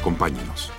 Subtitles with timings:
[0.00, 0.70] Acompáñenos.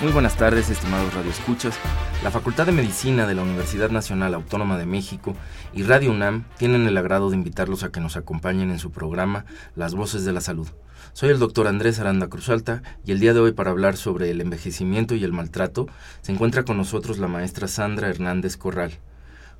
[0.00, 1.76] Muy buenas tardes, estimados radioescuchas.
[2.22, 5.34] La Facultad de Medicina de la Universidad Nacional Autónoma de México
[5.72, 9.46] y Radio UNAM tienen el agrado de invitarlos a que nos acompañen en su programa
[9.74, 10.68] Las Voces de la Salud.
[11.12, 14.40] Soy el doctor Andrés Aranda Cruzalta y el día de hoy para hablar sobre el
[14.40, 15.86] envejecimiento y el maltrato
[16.20, 18.98] se encuentra con nosotros la maestra Sandra Hernández Corral.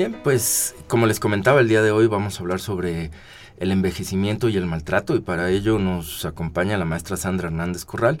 [0.00, 3.10] Bien, pues como les comentaba el día de hoy vamos a hablar sobre
[3.58, 8.16] el envejecimiento y el maltrato y para ello nos acompaña la maestra Sandra Hernández Corral.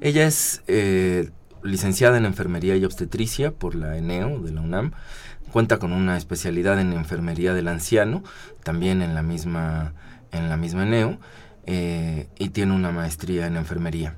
[0.00, 1.30] Ella es eh,
[1.62, 4.90] licenciada en enfermería y obstetricia por la ENEO de la UNAM.
[5.52, 8.24] Cuenta con una especialidad en enfermería del anciano,
[8.64, 9.92] también en la misma,
[10.32, 11.20] en la misma ENEO,
[11.64, 14.16] eh, y tiene una maestría en enfermería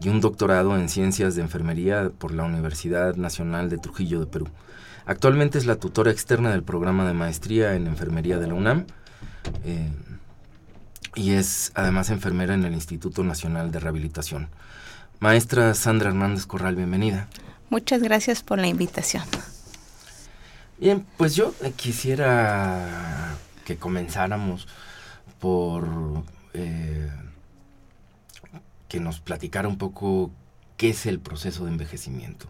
[0.00, 4.48] y un doctorado en ciencias de enfermería por la Universidad Nacional de Trujillo de Perú.
[5.06, 8.86] Actualmente es la tutora externa del programa de maestría en enfermería de la UNAM
[9.64, 9.88] eh,
[11.14, 14.48] y es además enfermera en el Instituto Nacional de Rehabilitación.
[15.20, 17.28] Maestra Sandra Hernández Corral, bienvenida.
[17.70, 19.22] Muchas gracias por la invitación.
[20.78, 24.66] Bien, pues yo quisiera que comenzáramos
[25.38, 25.86] por
[26.52, 27.10] eh,
[28.88, 30.32] que nos platicara un poco
[30.76, 32.48] qué es el proceso de envejecimiento.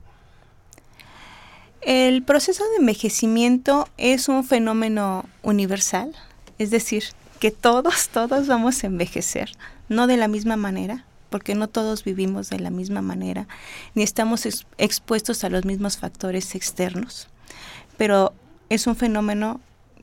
[1.86, 6.16] El proceso de envejecimiento es un fenómeno universal,
[6.58, 7.04] es decir,
[7.38, 9.52] que todos, todos vamos a envejecer,
[9.88, 13.46] no de la misma manera, porque no todos vivimos de la misma manera,
[13.94, 14.48] ni estamos
[14.78, 17.28] expuestos a los mismos factores externos,
[17.96, 18.34] pero
[18.68, 19.60] es un fenómeno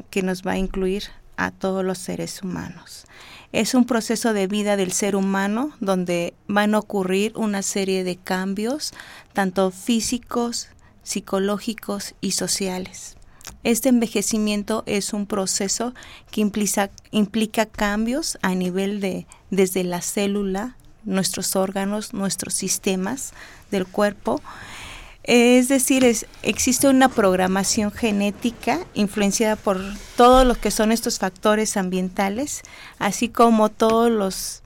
[0.09, 1.03] que nos va a incluir
[1.35, 3.07] a todos los seres humanos.
[3.51, 8.15] Es un proceso de vida del ser humano donde van a ocurrir una serie de
[8.15, 8.93] cambios,
[9.33, 10.69] tanto físicos,
[11.03, 13.17] psicológicos y sociales.
[13.63, 15.93] Este envejecimiento es un proceso
[16.31, 23.33] que implica, implica cambios a nivel de desde la célula, nuestros órganos, nuestros sistemas
[23.71, 24.41] del cuerpo.
[25.23, 26.05] Es decir,
[26.41, 29.79] existe una programación genética influenciada por
[30.17, 32.61] todos los que son estos factores ambientales,
[32.99, 34.63] así como todos los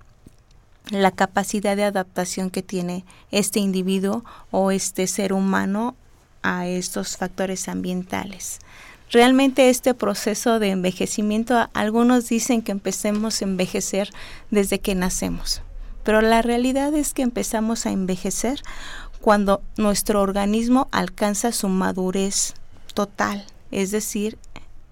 [0.90, 5.96] la capacidad de adaptación que tiene este individuo o este ser humano
[6.48, 8.60] a estos factores ambientales.
[9.12, 14.10] Realmente este proceso de envejecimiento, algunos dicen que empecemos a envejecer
[14.50, 15.62] desde que nacemos,
[16.04, 18.62] pero la realidad es que empezamos a envejecer
[19.20, 22.54] cuando nuestro organismo alcanza su madurez
[22.94, 24.38] total, es decir,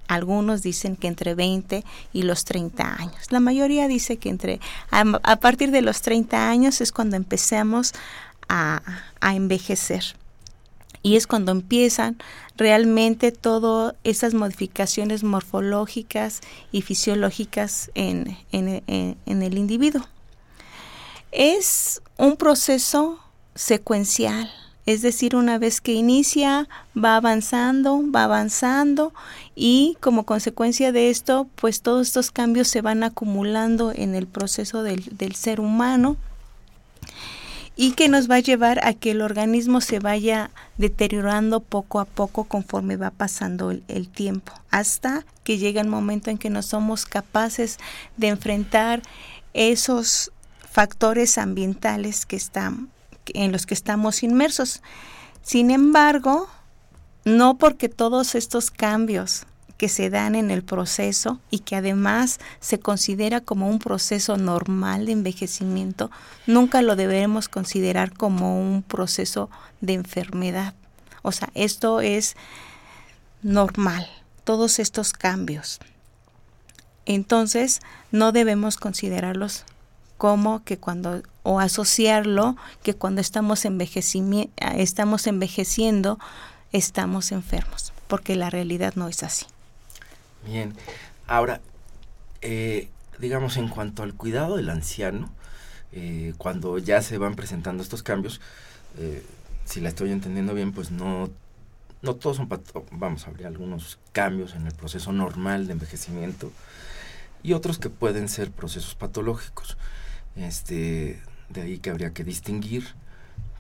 [0.08, 3.32] algunos dicen que entre 20 y los 30 años.
[3.32, 4.60] La mayoría dice que entre
[4.92, 7.94] a, partir de los 30 años es cuando empecemos
[8.48, 8.82] a,
[9.22, 10.16] envejecer.
[11.06, 12.18] Y es cuando empiezan
[12.58, 16.42] realmente todas esas modificaciones morfológicas
[16.72, 20.02] y fisiológicas en, en el individuo.
[21.32, 23.20] Es un proceso
[23.54, 24.50] secuencial,
[24.86, 29.14] es decir, una vez que inicia, va avanzando, va avanzando
[29.56, 34.84] y como consecuencia de esto, pues todos estos cambios se van acumulando en el proceso
[34.84, 36.18] del, ser humano
[37.76, 42.06] y que nos va a llevar a que el organismo se vaya deteriorando poco a
[42.06, 47.06] poco conforme va pasando el, tiempo, hasta que llega el momento en que no somos
[47.06, 47.78] capaces
[48.18, 49.02] de enfrentar
[49.54, 50.32] esos
[50.72, 52.90] factores ambientales que están
[53.28, 54.82] en los que estamos inmersos.
[55.42, 56.48] Sin embargo,
[57.26, 59.46] no porque todos estos cambios
[59.78, 65.06] que se dan en el proceso y que además se considera como un proceso normal
[65.06, 66.12] de envejecimiento,
[66.48, 69.50] nunca lo debemos considerar como un proceso
[69.82, 70.74] de enfermedad.
[71.22, 72.36] O sea, esto es
[73.42, 74.08] normal,
[74.44, 75.80] todos estos cambios.
[77.06, 77.82] Entonces,
[78.12, 79.66] no debemos considerarlos
[80.18, 83.66] como que cuando o asociarlo que cuando estamos,
[84.60, 86.18] estamos envejeciendo
[86.72, 89.46] estamos enfermos, porque la realidad no es así.
[90.46, 90.76] Bien,
[91.28, 91.60] ahora,
[92.42, 92.90] eh,
[93.20, 95.32] digamos en cuanto al cuidado del anciano,
[95.92, 98.42] eh, cuando ya se van presentando estos cambios,
[98.98, 99.24] eh,
[99.66, 101.32] si la estoy entendiendo bien, pues no,
[102.04, 102.48] no todos son,
[102.92, 106.52] vamos, habría algunos cambios en el proceso normal de envejecimiento
[107.42, 109.78] y otros que pueden ser procesos patológicos.
[110.36, 112.96] Este, de ahí que habría que distinguir.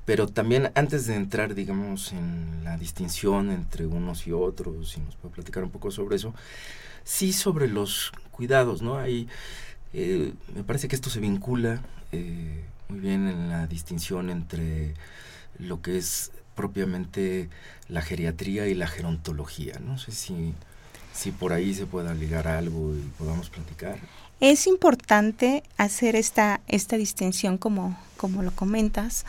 [0.05, 5.15] Pero también antes de entrar, digamos, en la distinción entre unos y otros, si nos
[5.15, 6.33] puede platicar un poco sobre eso,
[7.03, 8.97] sí sobre los cuidados, ¿no?
[8.97, 9.27] Ahí
[9.93, 11.81] eh, me parece que esto se vincula
[12.11, 14.93] eh, muy bien en la distinción entre
[15.57, 17.49] lo que es propiamente
[17.87, 19.79] la geriatría y la gerontología.
[19.79, 20.53] No sé si,
[21.13, 23.99] si por ahí se pueda ligar algo y podamos platicar.
[24.39, 29.25] Es importante hacer esta, esta distinción como, como lo comentas,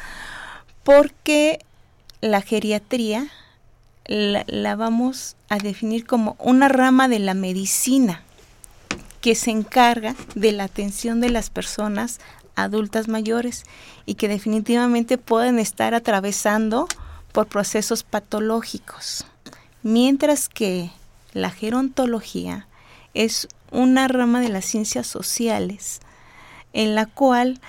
[0.86, 1.58] porque
[2.20, 3.26] la geriatría
[4.06, 8.22] la, vamos a definir como una rama de la medicina
[9.20, 12.20] que se encarga de la atención de las personas
[12.54, 13.64] adultas mayores
[14.06, 16.86] y que definitivamente pueden estar atravesando
[17.32, 19.26] por procesos patológicos,
[19.82, 20.92] mientras que
[21.32, 22.68] la gerontología
[23.12, 25.98] es una rama de las ciencias sociales
[26.72, 27.60] en la cual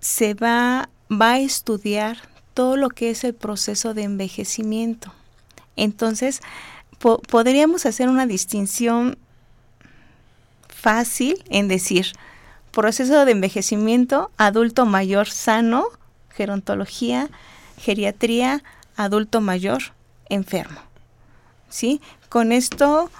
[0.00, 5.12] se va, va a estudiar todo lo que es el proceso de envejecimiento.
[5.76, 6.40] Entonces,
[7.28, 9.18] podríamos hacer una distinción
[10.68, 12.12] fácil en decir
[12.70, 15.86] proceso de envejecimiento, adulto mayor sano,
[16.30, 17.28] gerontología,
[17.78, 18.62] geriatría,
[18.96, 19.82] adulto mayor
[20.28, 20.80] enfermo.
[21.68, 22.00] ¿Sí?
[22.28, 23.10] Con esto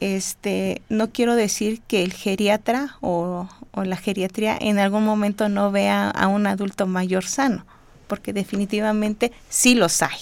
[0.00, 6.10] este, no quiero decir que el geriatra o, la geriatría en algún momento no vea
[6.10, 7.64] a un adulto mayor sano,
[8.08, 10.18] porque definitivamente sí los hay.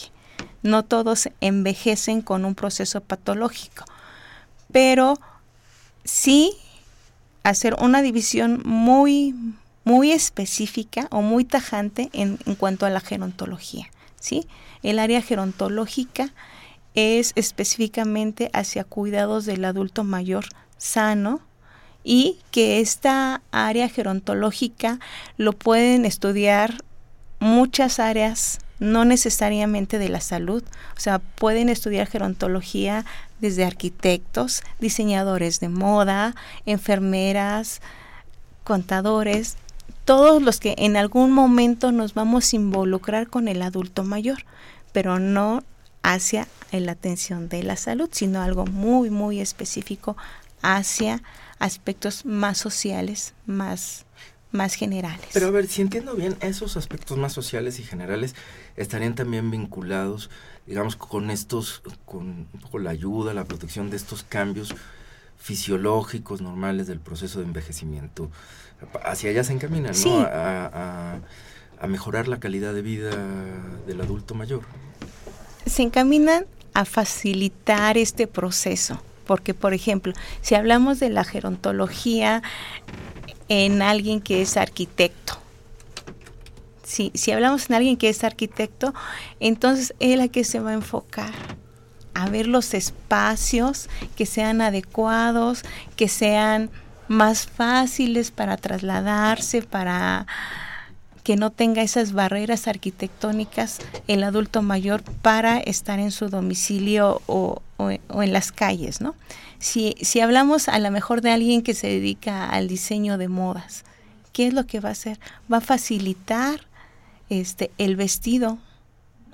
[0.62, 3.84] No todos envejecen con un proceso patológico,
[4.72, 5.18] pero
[6.04, 6.52] sí
[7.42, 9.34] hacer una división muy,
[9.84, 13.86] muy específica o muy tajante en, en cuanto a la gerontología.
[14.20, 14.46] ¿sí?
[14.82, 16.32] El área gerontológica
[16.94, 20.46] es específicamente hacia cuidados del adulto mayor
[20.78, 21.40] sano
[22.02, 25.00] y que esta área gerontológica
[25.36, 26.84] lo pueden estudiar
[27.38, 30.62] muchas áreas, no necesariamente de la salud,
[30.96, 33.04] o sea, pueden estudiar gerontología
[33.40, 36.34] desde arquitectos, diseñadores de moda,
[36.66, 37.80] enfermeras,
[38.64, 39.56] contadores,
[40.04, 44.44] todos los que en algún momento nos vamos a involucrar con el adulto mayor,
[44.92, 45.62] pero no
[46.02, 50.16] hacia la atención de la salud, sino algo muy, muy específico
[50.62, 51.22] hacia
[51.58, 54.04] aspectos más sociales, más,
[54.52, 55.26] más generales.
[55.32, 58.34] Pero a ver, si entiendo bien, esos aspectos más sociales y generales
[58.76, 60.30] estarían también vinculados,
[60.66, 64.74] digamos, con estos, con un poco la ayuda, la protección de estos cambios
[65.38, 68.30] fisiológicos normales del proceso de envejecimiento.
[69.04, 70.20] Hacia allá se encaminan, ¿no?
[70.20, 71.20] A,
[71.78, 73.10] a mejorar la calidad de vida
[73.86, 74.62] del adulto mayor.
[75.66, 82.42] Se encaminan a facilitar este proceso, porque por ejemplo, si hablamos de la gerontología
[83.48, 85.38] en alguien que es arquitecto,
[86.82, 88.94] si, si hablamos en alguien que es arquitecto,
[89.40, 91.32] entonces él a qué se va a enfocar
[92.16, 95.62] a ver los espacios que sean adecuados,
[95.96, 96.70] que sean
[97.08, 100.26] más fáciles para trasladarse, para
[101.22, 107.60] que no tenga esas barreras arquitectónicas el adulto mayor para estar en su domicilio o,
[107.80, 109.14] en las calles, ¿no?
[109.58, 113.84] Si, si hablamos a lo mejor de alguien que se dedica al diseño de modas,
[114.32, 115.18] ¿qué es lo que va a hacer?
[115.52, 116.60] Va a facilitar
[117.28, 118.58] este el vestido,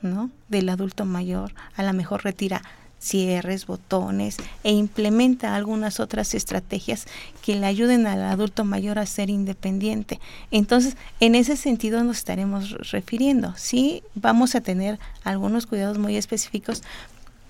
[0.00, 0.30] ¿no?
[0.48, 2.62] del adulto mayor, a lo mejor retira
[3.02, 7.06] cierres, botones e implementa algunas otras estrategias
[7.42, 10.20] que le ayuden al adulto mayor a ser independiente.
[10.50, 13.54] Entonces, en ese sentido nos estaremos refiriendo.
[13.56, 16.82] Sí, vamos a tener algunos cuidados muy específicos,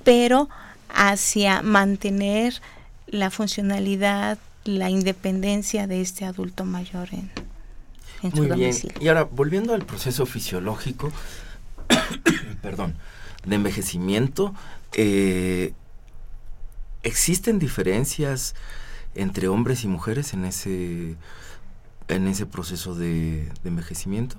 [0.04, 0.48] pero
[0.94, 2.60] hacia mantener
[3.06, 7.30] la funcionalidad, la independencia de este adulto mayor en,
[8.22, 8.74] en Muy bien.
[9.00, 11.12] Y ahora, volviendo al proceso fisiológico,
[12.62, 12.94] perdón,
[13.44, 14.54] de envejecimiento,
[14.92, 15.72] eh,
[17.02, 18.54] ¿existen diferencias
[19.14, 21.16] entre hombres y mujeres en ese,
[22.08, 24.36] en ese proceso de, envejecimiento?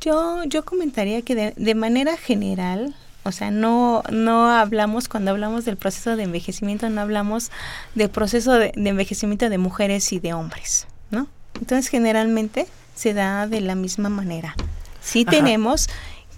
[0.00, 5.78] Yo, yo comentaría que de, manera general, o sea, no, no hablamos, cuando hablamos del
[5.78, 7.50] proceso de envejecimiento, no hablamos
[7.94, 11.26] del proceso de, envejecimiento de mujeres y de hombres, ¿no?
[11.54, 14.54] Entonces, generalmente se da de la misma manera.
[15.00, 15.88] Sí tenemos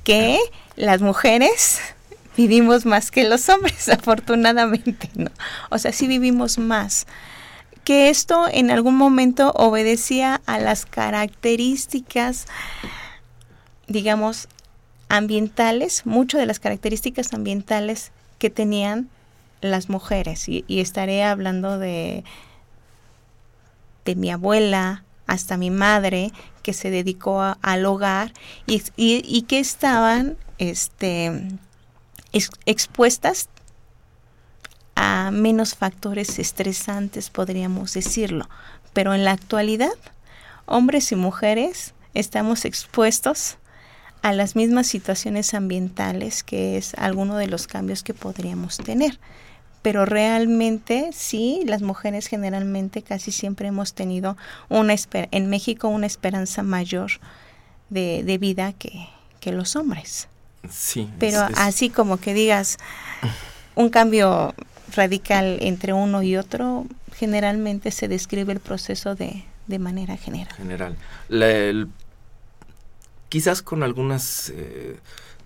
[0.05, 0.39] que
[0.77, 1.81] las mujeres
[2.37, 5.31] vivimos más que los hombres, afortunadamente, ¿no?
[5.71, 7.07] O sea, sí vivimos más.
[7.83, 12.47] Que esto en algún momento obedecía a las características,
[13.89, 14.49] digamos,
[15.09, 19.09] ambientales, mucho de las características ambientales que tenían
[19.61, 20.49] las mujeres.
[20.49, 22.25] Y, estaré hablando de,
[24.05, 26.33] de mi abuela, hasta mi madre,
[26.63, 28.33] que se dedicó al hogar
[28.67, 31.49] y, y, que estaban este,
[32.65, 33.49] expuestas
[34.95, 38.49] a menos factores estresantes, podríamos decirlo.
[38.93, 39.93] Pero en la actualidad,
[40.65, 43.59] hombres y mujeres estamos expuestos
[44.23, 49.19] a las mismas situaciones ambientales, que es alguno de los cambios que podríamos tener.
[49.83, 54.37] Pero realmente sí, las mujeres generalmente casi siempre hemos tenido
[54.69, 57.13] una en México una esperanza mayor
[57.89, 59.09] de, de vida que,
[59.39, 60.29] que los hombres.
[60.69, 61.09] Sí.
[61.21, 62.79] Pero así como que digas
[63.77, 64.55] un cambio
[64.95, 70.55] radical entre uno y otro, generalmente se describe el proceso de, de manera general.
[70.57, 70.97] General.
[73.29, 74.99] Quizás con algunas, eh,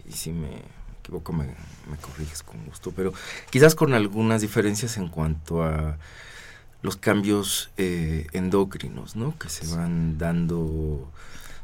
[0.09, 0.63] y si me
[1.01, 1.55] equivoco me,
[2.01, 3.13] corriges con gusto, pero
[3.51, 5.99] quizás con algunas diferencias en cuanto a
[6.83, 9.37] los cambios eh, endocrinos, ¿no?
[9.39, 11.11] Que se van dando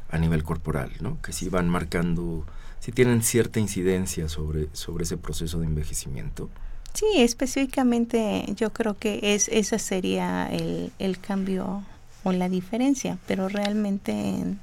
[0.09, 1.21] a nivel corporal, ¿no?
[1.21, 2.45] Que sí van marcando
[2.79, 6.49] si tienen cierta incidencia sobre, sobre ese proceso de envejecimiento.
[6.93, 11.83] Sí, específicamente yo creo que es ese sería el, el cambio
[12.23, 14.59] o la diferencia, pero realmente en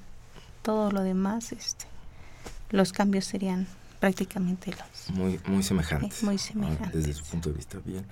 [0.64, 1.84] todo lo demás este,
[2.70, 3.68] los cambios serían
[4.00, 6.24] prácticamente los muy muy semejantes.
[6.24, 6.92] Muy semejantes.
[6.92, 8.04] Desde su punto de vista bien.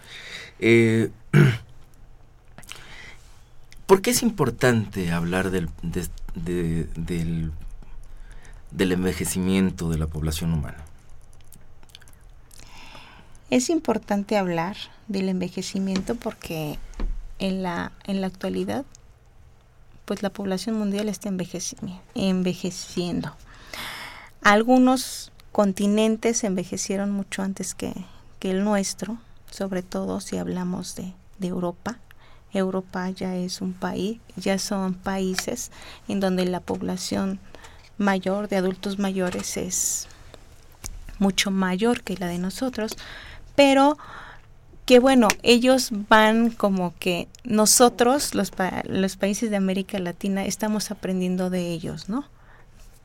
[0.60, 1.10] Eh,
[3.86, 7.52] ¿por qué es importante hablar del, del
[8.72, 10.78] del envejecimiento de la población humana?
[13.50, 14.76] Es importante hablar
[15.08, 16.78] del envejecimiento porque
[17.38, 18.84] en la, en la actualidad
[20.04, 23.36] pues la población mundial está envejeciendo.
[24.42, 27.92] Algunos continentes envejecieron mucho antes que,
[28.38, 29.18] que el nuestro,
[29.50, 31.98] sobre todo si hablamos de, de Europa.
[32.52, 35.70] Europa ya es un país, ya son países
[36.08, 37.38] en donde la población
[37.98, 40.08] mayor de adultos mayores es
[41.18, 42.96] mucho mayor que la de nosotros,
[43.54, 43.96] pero
[44.84, 48.52] que bueno, ellos van como que nosotros, los,
[48.84, 52.24] los países de América Latina, estamos aprendiendo de ellos, ¿no?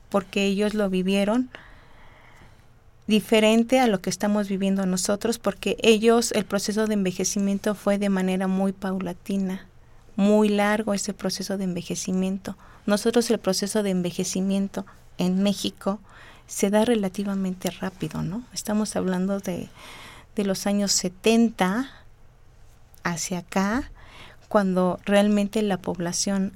[0.09, 1.49] Porque ellos lo vivieron
[3.05, 8.09] diferente a lo que estamos viviendo nosotros, porque ellos, el proceso de envejecimiento fue de
[8.09, 9.65] manera muy paulatina,
[10.15, 12.57] muy largo ese proceso de envejecimiento.
[12.85, 14.85] Nosotros el proceso de envejecimiento
[15.17, 15.99] en México
[16.47, 18.43] se da relativamente rápido, ¿no?
[18.53, 19.69] Estamos hablando de,
[20.37, 21.89] de los años 70
[23.03, 23.91] hacia acá
[24.47, 26.53] cuando realmente la población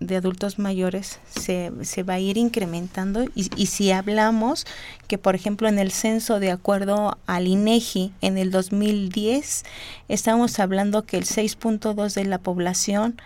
[0.00, 4.64] de adultos mayores se, se va a ir incrementando y, y, si hablamos
[5.08, 9.64] que por ejemplo en el censo de acuerdo al INEGI en el 2010
[10.08, 13.20] estamos hablando que el 6.2 de la población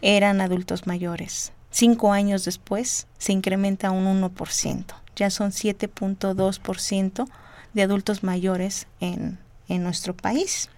[0.00, 1.52] eran adultos mayores.
[1.70, 4.84] Cinco años después se incrementa un 1%.
[5.16, 7.28] Ya son 7.2%
[7.74, 9.38] de adultos mayores en,
[9.68, 10.68] en nuestro país.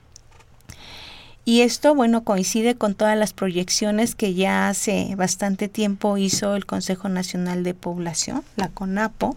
[1.46, 6.64] Y esto, bueno, coincide con todas las proyecciones que ya hace bastante tiempo hizo el
[6.64, 9.36] Consejo Nacional de Población, la CONAPO,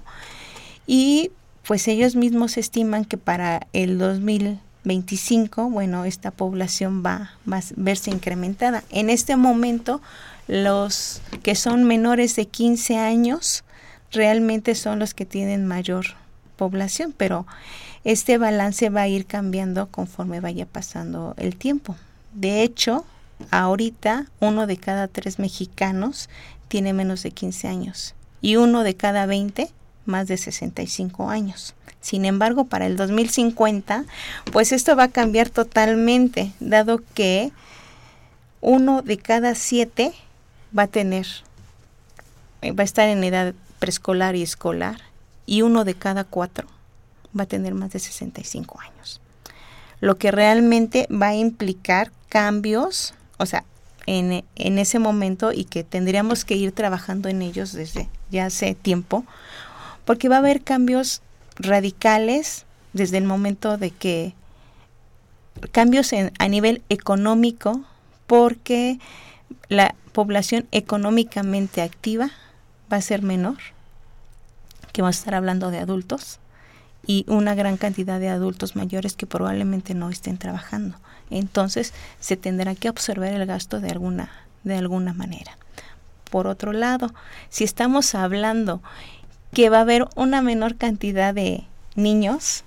[0.85, 1.31] y
[1.67, 8.09] pues ellos mismos estiman que para el 2025, bueno, esta población va, va a verse
[8.09, 8.85] incrementada.
[8.89, 10.01] En este momento,
[10.47, 13.65] los que son menores de 15 años
[14.13, 16.05] realmente son los que tienen mayor
[16.57, 17.45] población, pero
[18.03, 21.95] este balance va a ir cambiando conforme vaya pasando el tiempo.
[22.33, 23.05] De hecho,
[23.51, 26.29] ahorita uno de cada tres mexicanos
[26.67, 29.69] tiene menos de 15 años y uno de cada 20
[30.05, 31.75] más de 65 años.
[32.01, 34.05] Sin embargo, para el 2050,
[34.51, 37.51] pues esto va a cambiar totalmente, dado que
[38.61, 40.13] uno de cada siete
[40.77, 41.27] va a tener,
[42.63, 45.01] va a estar en edad preescolar y escolar,
[45.47, 46.67] y uno de cada cuatro
[47.37, 49.21] va a tener más de 65 años.
[49.99, 53.63] Lo que realmente va a implicar cambios, o sea,
[54.05, 58.75] en, en, ese momento y que tendríamos que ir trabajando en ellos desde ya hace
[58.75, 59.25] tiempo,
[60.05, 61.21] porque va a haber cambios
[61.55, 64.33] radicales desde el momento de que
[65.71, 67.81] cambios en, a nivel económico,
[68.27, 68.99] porque
[69.69, 72.31] la población económicamente activa
[72.91, 73.57] va a ser menor,
[74.97, 76.39] que vamos a estar hablando de adultos,
[77.05, 80.97] y una gran cantidad de adultos mayores que probablemente no estén trabajando.
[81.29, 84.31] Entonces se tendrá que observar el gasto de alguna,
[84.63, 85.55] de alguna manera.
[86.31, 87.13] Por otro lado,
[87.49, 88.81] si estamos hablando
[89.53, 92.63] que va a haber una menor cantidad de niños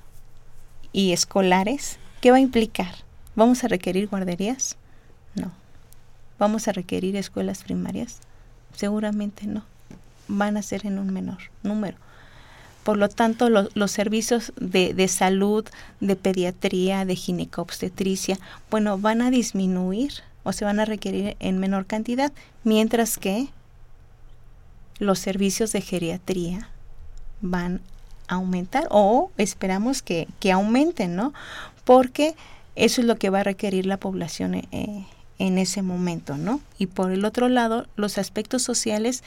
[0.92, 2.94] y escolares, ¿qué va a implicar?
[3.34, 4.76] ¿Vamos a requerir guarderías?
[5.34, 5.50] No.
[6.38, 8.20] ¿Vamos a requerir escuelas primarias?
[8.76, 9.64] Seguramente no.
[10.32, 11.96] Van a ser en un menor número.
[12.84, 15.66] Por lo tanto, los servicios de, de, salud,
[16.00, 18.38] de pediatría, de ginecobstetricia,
[18.70, 20.12] bueno, van a disminuir
[20.44, 22.32] o se van a requerir en menor cantidad,
[22.64, 23.48] mientras que
[24.98, 26.68] los servicios de geriatría
[27.40, 27.80] van
[28.28, 31.34] a aumentar o esperamos que, que aumenten, ¿no?
[31.84, 32.34] Porque
[32.76, 35.06] eso es lo que va a requerir la población eh,
[35.38, 36.60] en ese momento, ¿no?
[36.78, 39.24] Y por el otro lado, los aspectos sociales,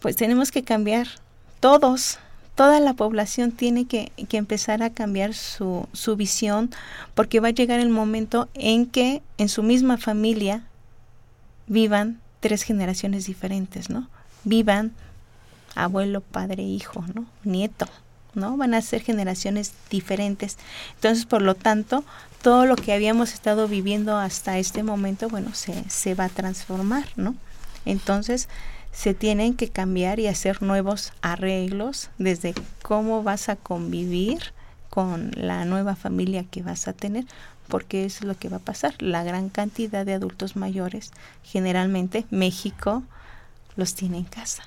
[0.00, 1.08] pues tenemos que cambiar
[1.60, 2.18] todos,
[2.54, 6.70] toda la población tiene que, que, empezar a cambiar su, su visión
[7.14, 10.64] porque va a llegar el momento en que en su misma familia
[11.66, 14.08] vivan tres generaciones diferentes, ¿no?
[14.44, 14.92] Vivan
[15.74, 17.26] abuelo, padre, hijo, ¿no?
[17.44, 17.86] Nieto,
[18.34, 18.56] ¿no?
[18.56, 20.56] Van a ser generaciones diferentes.
[20.96, 22.04] Entonces, por lo tanto,
[22.42, 27.06] todo lo que habíamos estado viviendo hasta este momento, bueno, se, se va a transformar,
[27.16, 27.34] ¿no?
[27.84, 28.48] Entonces,
[28.98, 34.52] se tienen que cambiar y hacer nuevos arreglos desde cómo vas a convivir
[34.90, 37.24] con la nueva familia que vas a tener,
[37.68, 39.00] porque es lo que va a pasar.
[39.00, 41.12] La gran cantidad de adultos mayores,
[41.44, 43.04] generalmente México,
[43.76, 44.64] los tiene en casa.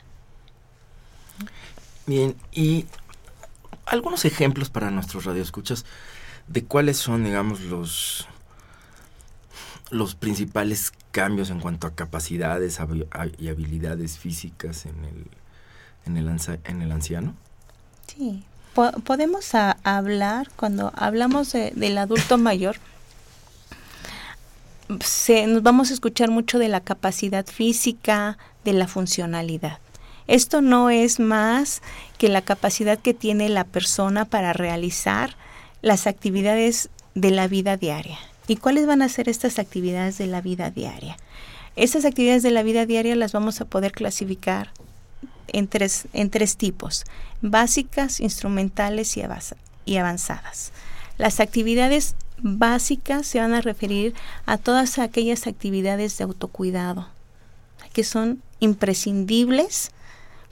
[2.06, 2.86] Bien, y
[3.86, 5.84] algunos ejemplos para nuestros radioescuchas
[6.48, 8.30] de cuáles son, digamos, los
[9.92, 12.80] los principales cambios en cuanto a capacidades
[13.38, 15.28] y habilidades físicas en el,
[16.06, 17.36] en el, en el anciano?
[18.08, 18.44] Sí,
[19.04, 22.78] podemos hablar, cuando hablamos de, del adulto mayor,
[25.00, 29.80] se, nos vamos a escuchar mucho de la capacidad física, de la funcionalidad.
[30.28, 31.82] Esto no es más
[32.18, 35.36] que la capacidad que tiene la persona para realizar
[35.82, 38.18] las actividades de la vida diaria.
[38.52, 41.16] ¿Y cuáles van a ser estas actividades de la vida diaria?
[41.78, 44.72] Estas actividades de la vida diaria las vamos a poder clasificar
[45.48, 47.06] en tres, en tres tipos,
[47.42, 49.24] básicas, instrumentales y,
[49.86, 50.74] y avanzadas.
[51.18, 54.14] Las actividades básicas se van a referir
[54.46, 57.08] a todas aquellas actividades de autocuidado
[57.94, 59.92] que son imprescindibles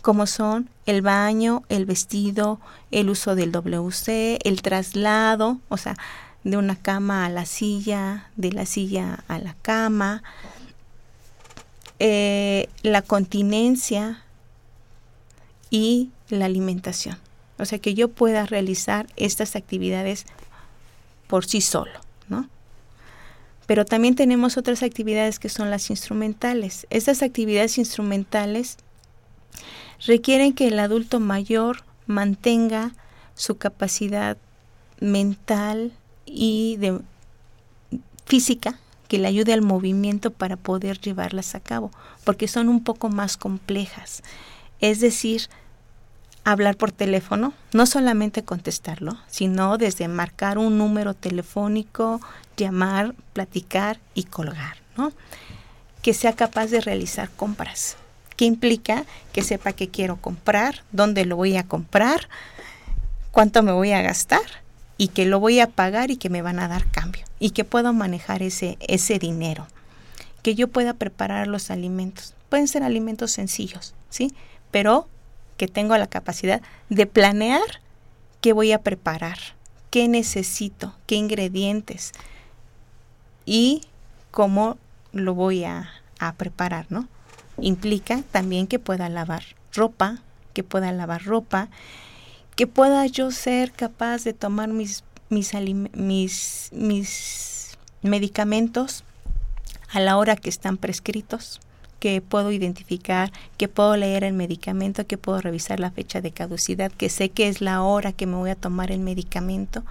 [0.02, 5.98] como son el baño, el vestido, el uso del WC, el traslado, o sea,
[6.44, 10.24] de una cama a la silla, de la silla a la cama,
[12.00, 14.24] eh, la continencia
[15.70, 17.18] y la alimentación.
[17.58, 20.26] O sea, que yo pueda realizar estas actividades
[21.28, 22.00] por sí solo,
[22.30, 22.50] ¿no?
[23.68, 26.88] Pero también tenemos otras actividades que son las instrumentales.
[26.90, 28.78] Estas actividades instrumentales
[30.08, 32.94] requieren que el adulto mayor mantenga
[33.36, 34.38] su capacidad
[35.02, 35.92] mental
[36.32, 37.00] y de
[38.26, 41.92] física que le ayude al movimiento para poder llevarlas a cabo,
[42.24, 44.22] porque son un poco más complejas.
[44.80, 45.50] Es decir,
[46.44, 52.22] hablar por teléfono, no solamente contestarlo, sino desde marcar un número telefónico,
[52.56, 55.12] llamar, platicar y colgar, ¿no?
[56.04, 57.98] Que sea capaz de realizar compras,
[58.38, 62.30] que implica que sepa qué quiero comprar, dónde lo voy a comprar,
[63.32, 64.69] cuánto me voy a gastar
[65.00, 67.64] y que lo voy a pagar y que me van a dar cambio y que
[67.64, 69.66] puedo manejar ese, ese dinero,
[70.44, 72.36] que yo pueda preparar los alimentos.
[72.50, 74.36] Pueden ser alimentos sencillos, ¿sí?
[74.72, 75.08] Pero
[75.56, 77.62] que tengo la capacidad de planear
[78.42, 79.38] qué voy a preparar,
[79.90, 82.12] qué necesito, qué ingredientes
[83.46, 83.84] y
[84.32, 84.78] cómo
[85.14, 87.08] lo voy a, a preparar, ¿no?
[87.62, 90.18] Implica también que pueda lavar ropa,
[90.54, 91.70] que pueda lavar ropa,
[92.60, 95.54] que pueda yo ser capaz de tomar mis, mis,
[96.74, 99.06] mis, medicamentos
[99.94, 101.62] a la hora que están prescritos,
[102.02, 106.92] que puedo identificar, que puedo leer el medicamento, que puedo revisar la fecha de caducidad,
[106.92, 109.86] que sé que es la hora que me voy a tomar el medicamento.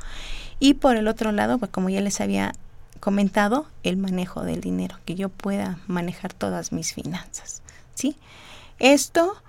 [0.60, 2.52] Y por el otro lado, pues como ya les había
[3.00, 7.62] comentado, el manejo del dinero, que yo pueda manejar todas mis finanzas,
[7.94, 8.14] ¿sí?
[8.78, 9.42] Esto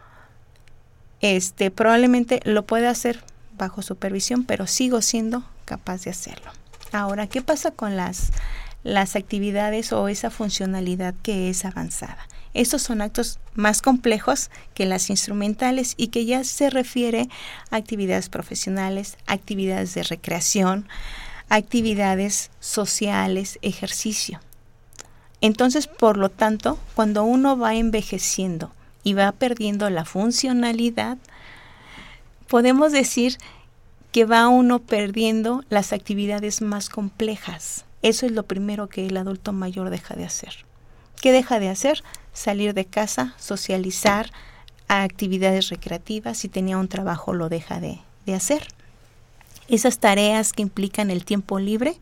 [1.22, 3.24] este probablemente lo puede hacer
[3.58, 6.52] bajo supervisión, pero sigo siendo capaz de hacerlo.
[6.92, 8.32] Ahora, ¿qué pasa con las
[8.84, 12.28] las actividades o esa funcionalidad que es avanzada?
[12.54, 17.30] Estos son actos más complejos que las instrumentales y que ya se refiere
[17.70, 20.88] a actividades profesionales, actividades de recreación,
[21.50, 24.40] actividades sociales, ejercicio.
[25.42, 28.72] Entonces, por lo tanto, cuando uno va envejeciendo
[29.04, 31.18] y va perdiendo la funcionalidad,
[32.48, 33.38] podemos decir
[34.12, 37.86] que va uno perdiendo las actividades más complejas.
[38.02, 40.66] Eso es lo primero que el adulto mayor deja de hacer.
[41.22, 42.04] ¿Qué deja de hacer?
[42.34, 44.32] Salir de casa, socializar,
[44.88, 48.68] actividades recreativas, si tenía un trabajo lo deja de, de hacer.
[49.68, 51.98] Esas tareas que implican el tiempo libre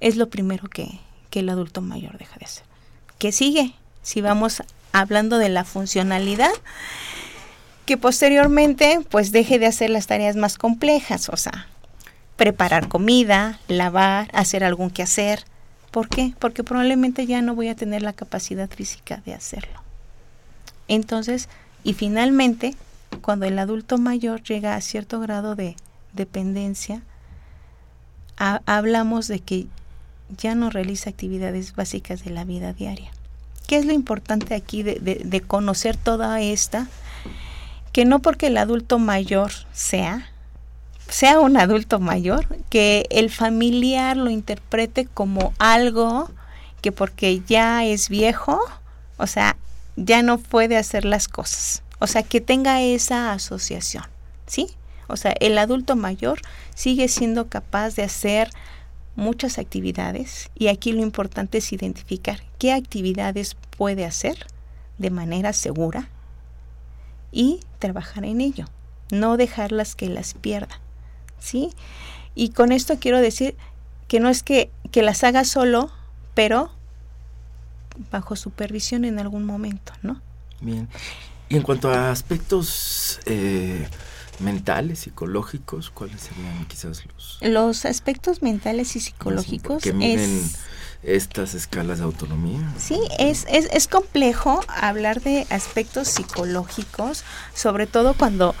[0.00, 0.98] es lo primero que,
[1.30, 2.64] que el adulto mayor deja de hacer.
[3.18, 3.74] ¿Qué sigue?
[4.02, 4.62] Si vamos
[4.92, 6.52] hablando de la funcionalidad,
[7.86, 11.66] que posteriormente pues deje de hacer las tareas más complejas, o sea,
[12.36, 15.44] preparar comida, lavar, hacer algún quehacer,
[15.90, 16.34] ¿Por qué?
[16.38, 19.82] Porque probablemente ya no voy a tener la capacidad física de hacerlo.
[20.86, 21.48] Entonces,
[21.82, 22.74] y finalmente,
[23.22, 25.76] cuando el adulto mayor llega a cierto grado de
[26.12, 27.02] dependencia,
[28.36, 29.66] hablamos de que
[30.36, 33.10] ya no realiza actividades básicas de la vida diaria.
[33.68, 36.88] ¿Qué es lo importante aquí de, de conocer toda esta?
[37.92, 40.30] Que no porque el adulto mayor sea,
[41.06, 46.30] sea un adulto mayor, que el familiar lo interprete como algo
[46.80, 48.58] que porque ya es viejo,
[49.18, 49.54] o sea,
[49.96, 51.82] ya no puede hacer las cosas.
[51.98, 54.04] O sea, que tenga esa asociación,
[54.46, 54.70] ¿sí?
[55.08, 56.40] O sea, el adulto mayor
[56.74, 58.50] sigue siendo capaz de hacer
[59.18, 64.46] muchas actividades y aquí lo importante es identificar qué actividades puede hacer
[64.96, 66.08] de manera segura
[67.32, 68.66] y trabajar en ello,
[69.10, 70.80] no dejarlas que las pierda.
[71.40, 71.72] ¿sí?
[72.36, 73.56] Y con esto quiero decir
[74.06, 75.90] que no es que, que las haga solo,
[76.34, 76.70] pero
[78.12, 80.22] bajo supervisión en algún momento, ¿no?
[80.60, 80.88] Bien.
[81.48, 83.88] Y en cuanto a aspectos eh,
[84.40, 87.38] mentales, psicológicos, ¿cuáles serían quizás los?
[87.40, 90.42] Los aspectos mentales y psicológicos que miden
[91.02, 92.60] estas escalas de autonomía.
[92.78, 97.24] Sí, es, es, es complejo hablar de aspectos psicológicos,
[97.54, 98.54] sobre todo cuando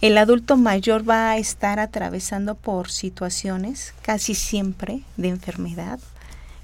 [0.00, 6.00] el adulto mayor va a estar atravesando por situaciones casi siempre de enfermedad.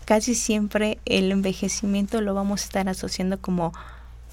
[0.07, 3.75] Casi siempre el envejecimiento lo vamos a estar asociando como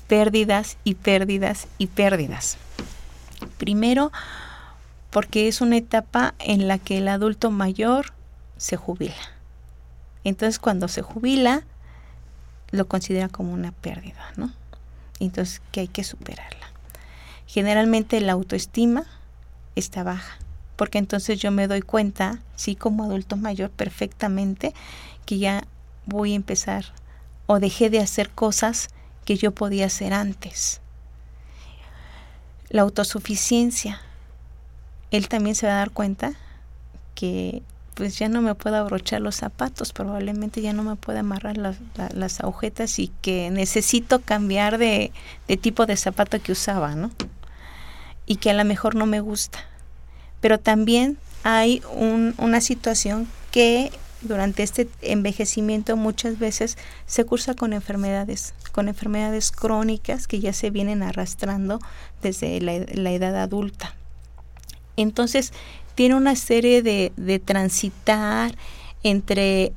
[0.07, 2.57] pérdidas y pérdidas y pérdidas.
[3.63, 4.11] Primero,
[5.09, 8.07] porque es una etapa en la que el adulto mayor
[8.57, 9.15] se jubila.
[10.23, 11.63] Entonces, cuando se jubila,
[12.71, 14.51] lo considera como una pérdida, ¿no?
[15.19, 16.73] Entonces, que hay que superarla
[17.53, 19.03] generalmente la autoestima
[19.75, 20.39] está baja,
[20.75, 24.73] porque entonces yo me doy cuenta, sí como adulto mayor perfectamente,
[25.27, 25.63] que ya
[26.07, 26.85] voy a empezar
[27.45, 28.89] o dejé de hacer cosas
[29.23, 30.81] que yo podía hacer antes.
[32.69, 34.01] La autosuficiencia,
[35.11, 36.33] él también se va a dar cuenta
[37.15, 37.61] que
[37.93, 41.77] pues ya no me puedo abrochar los zapatos, probablemente ya no me puedo amarrar las,
[42.13, 45.11] las agujetas y que necesito cambiar de,
[45.47, 47.11] de, tipo de zapato que usaba, ¿no?
[48.25, 49.59] Y que a lo mejor no me gusta.
[50.41, 53.91] Pero también hay un, una situación que
[54.23, 60.69] durante este envejecimiento muchas veces se cursa con enfermedades, con enfermedades crónicas que ya se
[60.69, 61.79] vienen arrastrando
[62.21, 63.95] desde la, edad adulta.
[64.97, 65.53] Entonces,
[65.95, 68.55] tiene una serie de, de transitar
[69.03, 69.73] entre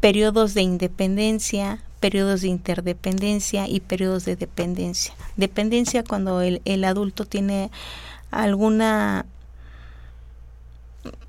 [0.00, 5.14] periodos de independencia, periodos de interdependencia y periodos de dependencia.
[5.36, 7.70] Dependencia cuando el, el adulto tiene
[8.30, 9.26] alguna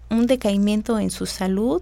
[0.09, 1.81] un decaimiento en su salud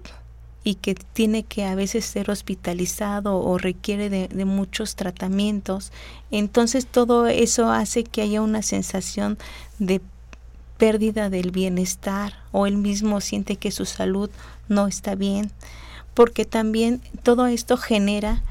[0.69, 5.91] y que tiene que a veces ser hospitalizado o requiere de, de, muchos tratamientos.
[6.29, 9.39] Entonces todo eso hace que haya una sensación
[9.79, 9.99] de
[10.77, 14.29] pérdida del bienestar o él mismo siente que su salud
[14.67, 15.51] no está bien,
[16.13, 18.43] porque también todo esto genera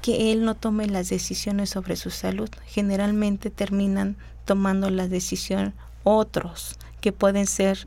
[0.00, 2.48] que él no tome las decisiones sobre su salud.
[2.68, 7.84] Generalmente terminan tomando la decisión otros, que pueden ser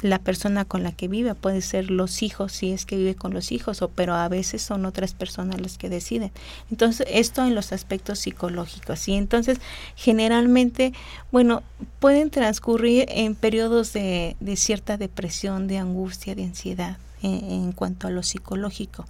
[0.00, 3.32] la persona con la que vive, puede ser los hijos si es que vive con
[3.32, 6.32] los hijos, o, pero a veces son otras personas las que deciden.
[6.70, 9.06] Entonces, esto en los aspectos psicológicos.
[9.08, 9.58] Y entonces,
[9.94, 10.92] generalmente,
[11.30, 11.62] bueno,
[12.00, 18.08] pueden transcurrir en periodos de, de cierta depresión, de angustia, de ansiedad, en, en cuanto
[18.08, 19.04] a lo psicológico.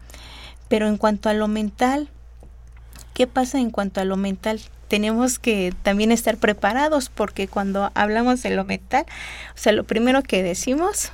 [0.68, 2.10] Pero en cuanto a lo mental,
[3.14, 4.60] ¿qué pasa en cuanto a lo mental?
[4.92, 9.06] tenemos que también estar preparados porque cuando hablamos de lo mental,
[9.54, 11.12] o sea, lo primero que decimos,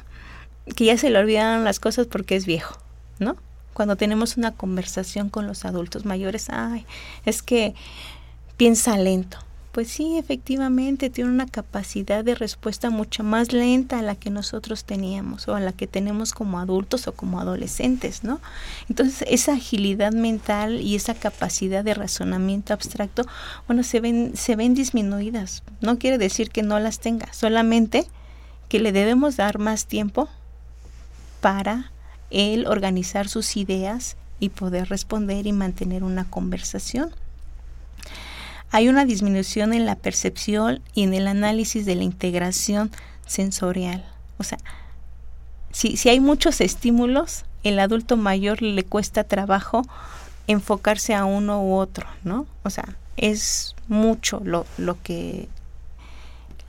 [0.74, 2.76] que ya se le olvidaron las cosas porque es viejo,
[3.20, 3.36] ¿no?
[3.74, 6.86] Cuando tenemos una conversación con los adultos mayores, ay,
[7.24, 7.76] es que
[8.56, 9.38] piensa lento,
[9.78, 14.82] pues sí, efectivamente, tiene una capacidad de respuesta mucho más lenta a la que nosotros
[14.82, 18.40] teníamos o a la que tenemos como adultos o como adolescentes, ¿no?
[18.88, 23.22] Entonces, esa agilidad mental y esa capacidad de razonamiento abstracto,
[23.68, 25.62] bueno, se ven, se ven disminuidas.
[25.80, 28.04] No quiere decir que no las tenga, solamente
[28.68, 30.28] que le debemos dar más tiempo
[31.40, 31.92] para
[32.30, 37.12] él organizar sus ideas y poder responder y mantener una conversación
[38.70, 42.90] hay una disminución en la percepción y en el análisis de la integración
[43.26, 44.04] sensorial.
[44.38, 44.58] O sea,
[45.72, 49.82] si, si hay muchos estímulos, el adulto mayor le cuesta trabajo
[50.46, 52.46] enfocarse a uno u otro, ¿no?
[52.62, 55.48] O sea, es mucho lo, lo que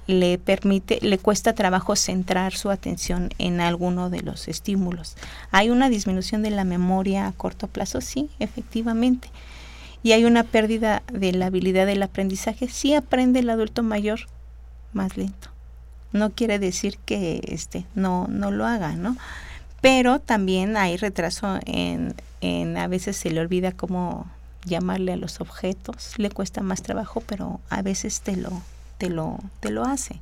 [0.07, 5.15] le permite, le cuesta trabajo centrar su atención en alguno de los estímulos.
[5.51, 8.01] ¿Hay una disminución de la memoria a corto plazo?
[8.01, 9.29] Sí, efectivamente
[10.03, 14.21] y hay una pérdida de la habilidad del aprendizaje, sí aprende el adulto mayor
[14.93, 15.49] más lento.
[16.12, 19.15] No quiere decir que este no no lo haga, ¿no?
[19.81, 24.27] Pero también hay retraso en, en a veces se le olvida cómo
[24.65, 28.62] llamarle a los objetos, le cuesta más trabajo, pero a veces te lo
[28.97, 30.19] te lo te lo hace.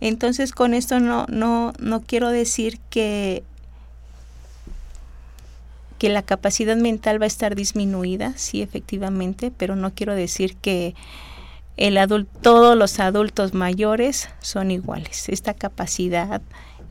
[0.00, 3.44] Entonces, con esto no no no quiero decir que
[6.02, 10.96] que la capacidad mental va a estar disminuida, sí, efectivamente, pero no quiero decir que
[11.76, 15.28] el adulto, todos los adultos mayores son iguales.
[15.28, 16.42] Esta capacidad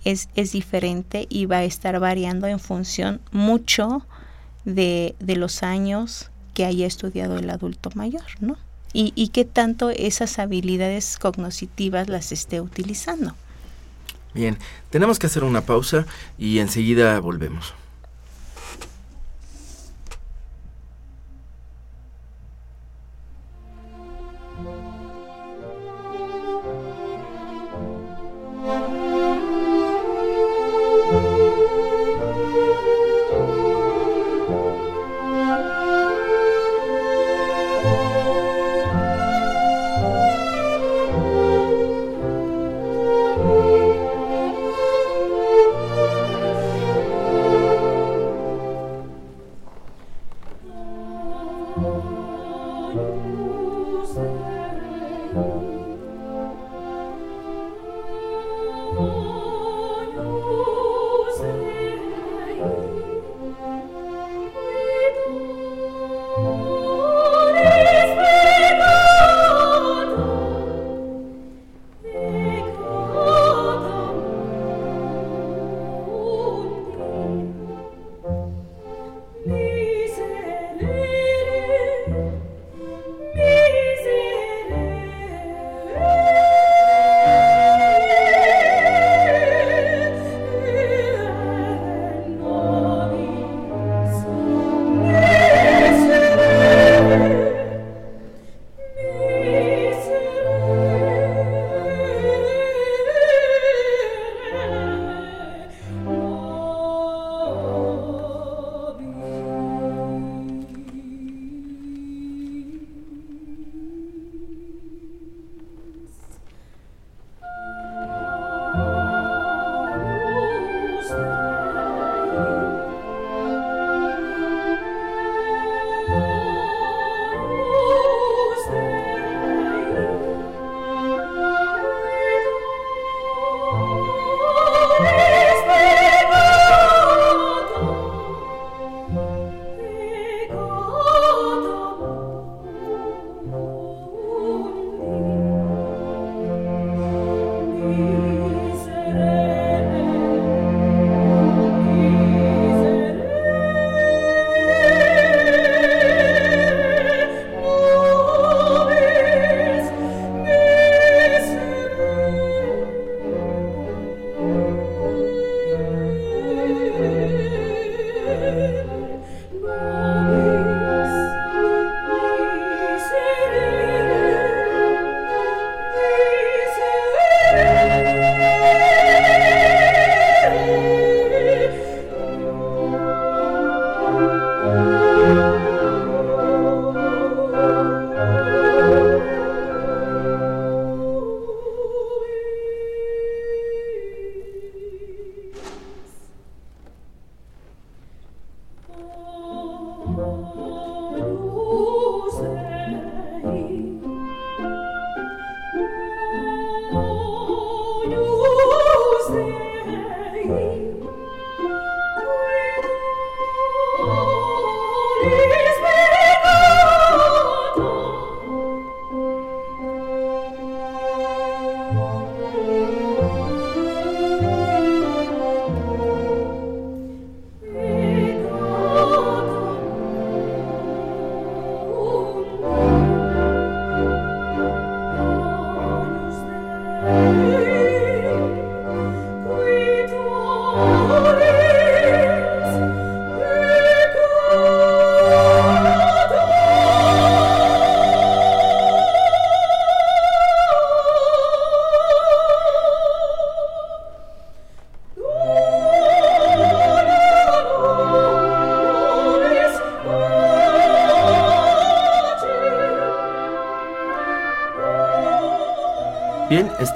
[0.06, 4.06] es, es diferente y va a estar variando en función mucho
[4.64, 8.56] de, de los años que haya estudiado el adulto mayor, ¿no?
[8.94, 13.36] Y, y qué tanto esas habilidades cognitivas las esté utilizando.
[14.34, 14.58] Bien,
[14.90, 16.06] tenemos que hacer una pausa
[16.38, 17.74] y enseguida volvemos.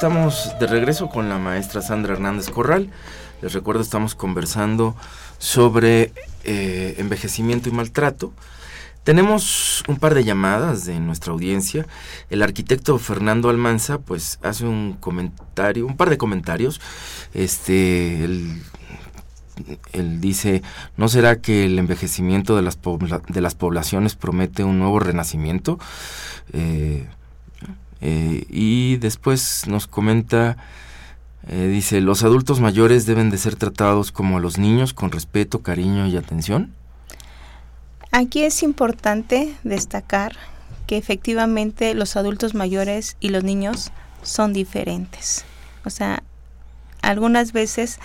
[0.05, 2.91] Estamos de regreso con la maestra Sandra Hernández Corral.
[3.41, 4.95] Les recuerdo, estamos conversando
[5.39, 6.13] sobre
[6.43, 8.31] eh, envejecimiento y maltrato.
[9.03, 11.87] Tenemos un par de llamadas de nuestra audiencia.
[12.29, 16.79] El arquitecto Fernando Almanza, pues, hace un comentario, un par de comentarios.
[17.33, 18.61] Este, él,
[20.21, 20.61] dice,
[20.97, 22.77] ¿no será que el envejecimiento de las,
[23.27, 25.79] de las poblaciones promete un nuevo renacimiento?
[26.53, 27.07] Eh,
[28.07, 30.57] eh, y después nos comenta,
[31.47, 36.05] eh, dice, los adultos mayores deben de ser tratados como los niños con respeto, cariño
[36.05, 36.75] y atención.
[38.11, 40.35] Aquí es importante destacar
[40.85, 43.91] que efectivamente los adultos mayores y los niños
[44.21, 45.43] son diferentes.
[45.83, 46.21] O sea,
[47.01, 47.99] algunas veces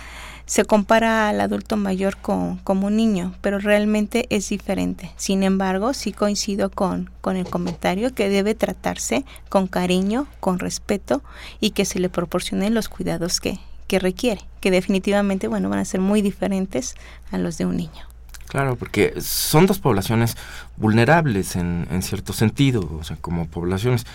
[0.51, 5.13] se compara al adulto mayor con, como un niño, pero realmente es diferente.
[5.15, 11.23] Sin embargo, sí coincido con, con el comentario que debe tratarse con cariño, con respeto
[11.61, 15.85] y que se le proporcionen los cuidados que, que requiere, que definitivamente, bueno, van a
[15.85, 16.95] ser muy diferentes
[17.31, 18.05] a los de un niño.
[18.49, 20.35] Claro, porque son dos poblaciones
[20.75, 24.05] vulnerables en, en cierto sentido, o sea, como poblaciones,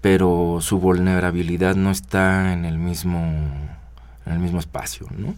[0.00, 3.20] pero su vulnerabilidad no está en el mismo
[4.26, 5.34] en el mismo espacio, ¿no?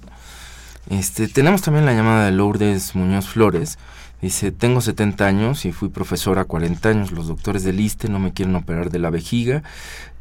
[0.91, 3.79] Este, tenemos también la llamada de Lourdes Muñoz Flores.
[4.23, 7.13] Dice, tengo 70 años y fui profesora 40 años.
[7.13, 9.63] Los doctores del ISTE no me quieren operar de la vejiga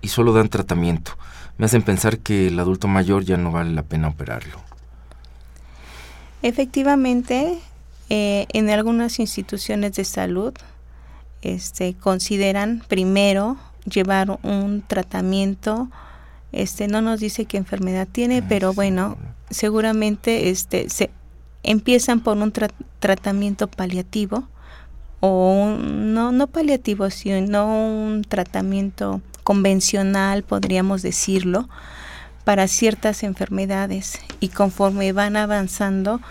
[0.01, 1.17] y solo dan tratamiento.
[1.57, 4.59] Me hacen pensar que el adulto mayor ya no vale la pena operarlo.
[6.43, 7.57] Efectivamente,
[8.09, 10.53] eh, en algunas instituciones de salud
[11.41, 15.89] este, consideran primero llevar un tratamiento
[16.51, 19.17] este no nos dice qué enfermedad tiene, pero bueno,
[19.49, 21.09] seguramente este se
[21.63, 22.53] empiezan por un
[22.99, 24.47] tratamiento paliativo
[25.19, 31.69] o no no paliativo, sino un tratamiento convencional, podríamos decirlo,
[32.43, 34.19] para ciertas enfermedades.
[34.39, 36.21] Y conforme van avanzando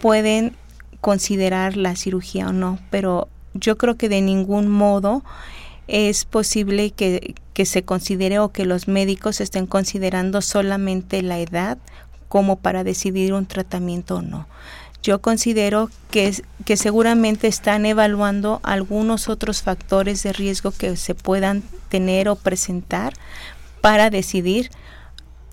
[0.00, 0.56] pueden
[1.00, 5.22] considerar la cirugía o no, pero yo creo que de ningún modo
[5.86, 11.78] es posible que, se considere o que los médicos estén considerando solamente la edad
[12.34, 14.48] como para decidir un tratamiento o no.
[15.04, 21.62] Yo considero que, que seguramente están evaluando algunos otros factores de riesgo que se puedan
[21.90, 23.12] tener o presentar
[23.80, 24.72] para decidir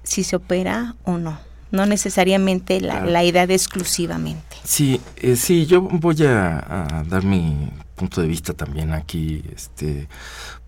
[0.01, 1.37] si se opera o no
[1.69, 4.57] no necesariamente la, edad exclusivamente.
[4.65, 10.09] Sí, eh, sí, yo voy a, dar mi punto de vista también aquí, este,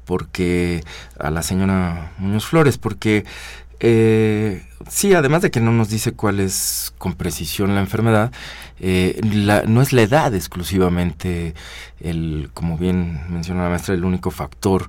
[0.05, 0.81] porque
[1.19, 3.25] a la señora Muñoz Flores, porque
[3.81, 8.31] eh, sí, además de que no nos dice cuál es con precisión la enfermedad,
[8.79, 9.19] eh,
[9.67, 11.53] no es la edad exclusivamente
[11.99, 14.87] el, como bien menciona la maestra, el único factor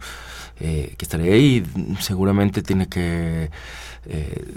[0.60, 1.64] eh, que estaría ahí.
[2.00, 3.50] Seguramente tiene que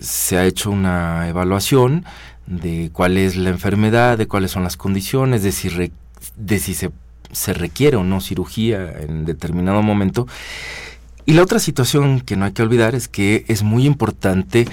[0.02, 2.04] se ha hecho una evaluación
[2.48, 5.70] de cuál es la enfermedad, de cuáles son las condiciones, de si,
[6.36, 6.92] de si se
[7.32, 10.28] se requiere o no cirugía en determinado momento.
[11.28, 14.66] Y la otra situación que no hay que olvidar es que es muy importante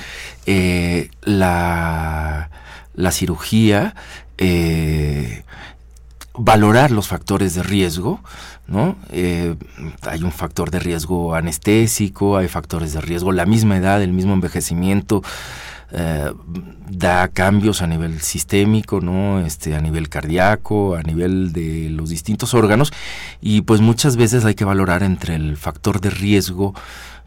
[0.46, 2.48] eh, la,
[2.94, 3.96] la, cirugía,
[4.38, 5.42] eh,
[6.32, 8.20] valorar los factores de riesgo,
[8.68, 8.94] ¿no?
[9.10, 9.56] Eh,
[10.02, 14.32] hay un factor de riesgo anestésico, hay factores de riesgo, la misma edad, el mismo
[14.32, 15.24] envejecimiento,
[15.94, 16.32] eh,
[16.90, 19.40] da cambios a nivel sistémico, ¿no?
[19.40, 22.92] Este, a nivel cardíaco, a nivel de los distintos órganos,
[23.40, 26.74] y pues muchas veces hay que valorar entre el factor de riesgo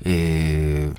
[0.03, 0.91] eh,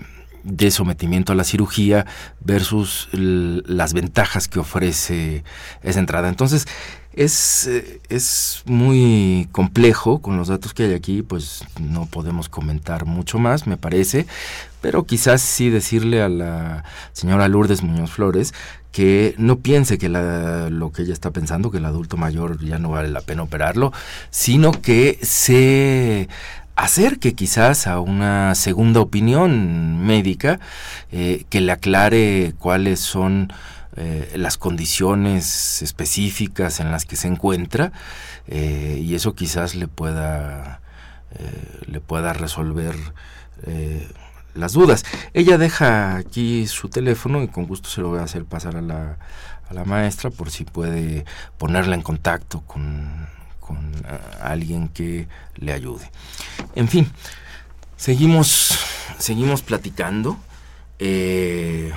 [0.49, 2.07] de sometimiento a la cirugía
[2.40, 5.44] versus las ventajas que ofrece
[5.82, 6.28] esa entrada.
[6.28, 6.66] Entonces,
[7.12, 13.07] es, eh, es muy complejo con los datos que hay aquí, pues no podemos comentar
[13.07, 14.26] mucho más, me parece,
[14.80, 18.55] pero quizás sí decirle a la señora Lourdes Muñoz Flores
[18.92, 22.90] que no piense que lo que ella está pensando, que el adulto mayor ya no
[22.90, 23.92] vale la pena operarlo,
[24.30, 26.28] sino que se
[26.79, 30.61] acerque quizás a una segunda opinión médica
[31.11, 33.53] eh, que le aclare cuáles son
[33.97, 37.91] eh, las condiciones específicas en las que se encuentra
[38.47, 40.81] eh, y eso quizás le pueda
[41.87, 42.97] le pueda resolver
[44.55, 45.05] las dudas.
[45.35, 48.81] Ella deja aquí su teléfono y con gusto se lo voy a hacer pasar a
[48.81, 49.18] la,
[49.68, 51.26] a la maestra por si puede
[51.59, 53.29] ponerla en contacto con
[53.69, 56.11] con eh, alguien que le ayude.
[56.75, 57.12] En fin,
[57.99, 58.79] seguimos,
[59.19, 60.39] seguimos platicando.
[60.99, 61.93] Eh,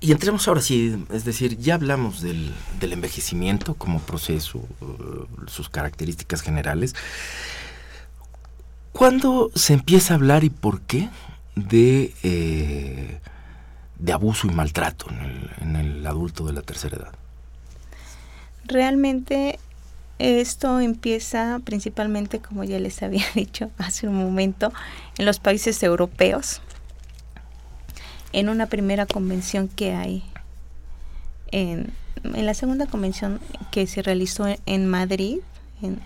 [0.00, 5.70] y entremos ahora sí, es decir, ya hablamos del, del envejecimiento como proceso, eh, sus
[5.70, 6.94] características generales.
[8.92, 11.08] ¿Cuándo se empieza a hablar y por qué
[11.54, 13.20] de,
[13.98, 15.06] de abuso y maltrato
[15.60, 17.21] en el, adulto de la tercera edad?
[18.64, 19.58] Realmente
[20.18, 24.72] esto empieza principalmente, como ya les había dicho hace un momento,
[25.18, 26.60] en los países europeos,
[28.32, 30.22] en una primera convención que hay,
[31.50, 31.92] en,
[32.24, 33.40] en la segunda convención
[33.70, 35.38] que se realizó en Madrid,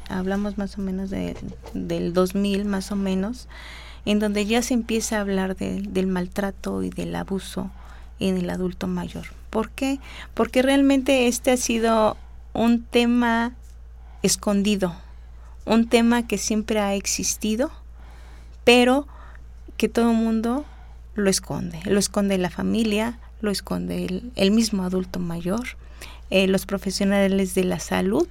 [0.08, 1.36] hablamos más o menos de,
[1.74, 3.48] del 2000 más o menos,
[4.04, 7.70] en donde ya se empieza a hablar del maltrato y del abuso
[8.20, 9.26] en el adulto mayor.
[9.50, 9.98] ¿Por qué?
[10.34, 12.16] Porque realmente este ha sido
[12.56, 13.54] un tema
[14.22, 14.94] escondido,
[15.64, 17.70] un tema que siempre ha existido,
[18.64, 19.06] pero
[19.76, 20.64] que todo el mundo
[21.14, 21.80] lo esconde.
[21.84, 25.66] Lo esconde la familia, lo esconde el, mismo adulto mayor,
[26.30, 28.26] eh, los profesionales de la salud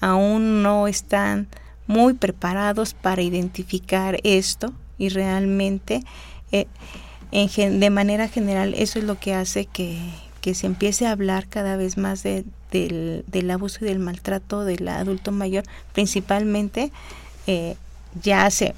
[0.00, 1.48] aún no están
[1.86, 6.02] muy preparados para identificar esto y realmente
[6.52, 6.66] eh,
[7.30, 9.98] en, de manera general eso es lo que hace que,
[10.54, 12.44] se empiece a hablar cada vez más de,
[12.76, 16.92] del, abuso y del maltrato del adulto mayor, principalmente
[17.46, 17.76] eh,
[18.22, 18.74] ya hace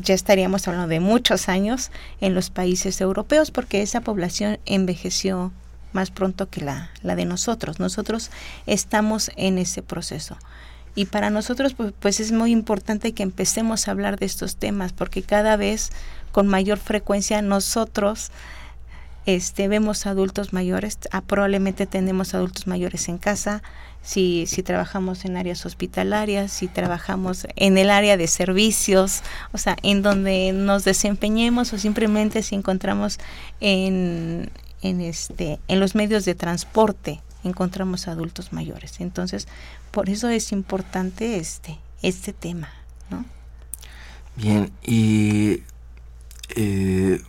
[0.00, 1.90] ya estaríamos hablando de muchos años
[2.20, 5.52] en los países europeos porque esa población envejeció
[5.92, 7.80] más pronto que la, la de nosotros.
[7.80, 8.30] Nosotros
[8.66, 10.36] estamos en ese proceso.
[10.94, 14.92] Y para nosotros pues, pues, es muy importante que empecemos a hablar de estos temas
[14.92, 15.90] porque cada vez
[16.32, 18.30] con mayor frecuencia nosotros
[19.28, 23.62] este, vemos adultos mayores, ah, probablemente tenemos adultos mayores en casa,
[24.00, 29.20] si, si trabajamos en áreas hospitalarias, si trabajamos en el área de servicios,
[29.52, 33.18] o sea, en donde nos desempeñemos o simplemente si encontramos
[33.60, 34.50] en,
[34.80, 38.98] en, este, en los medios de transporte, encontramos adultos mayores.
[38.98, 39.46] Entonces,
[39.90, 42.70] por eso es importante este, este tema,
[43.10, 43.26] ¿no?
[44.36, 45.64] Bien, y
[46.56, 47.20] eh,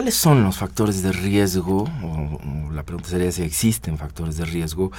[0.00, 1.82] ¿cuáles son los factores de riesgo?
[2.02, 4.90] O, la pregunta sería si existen factores de riesgo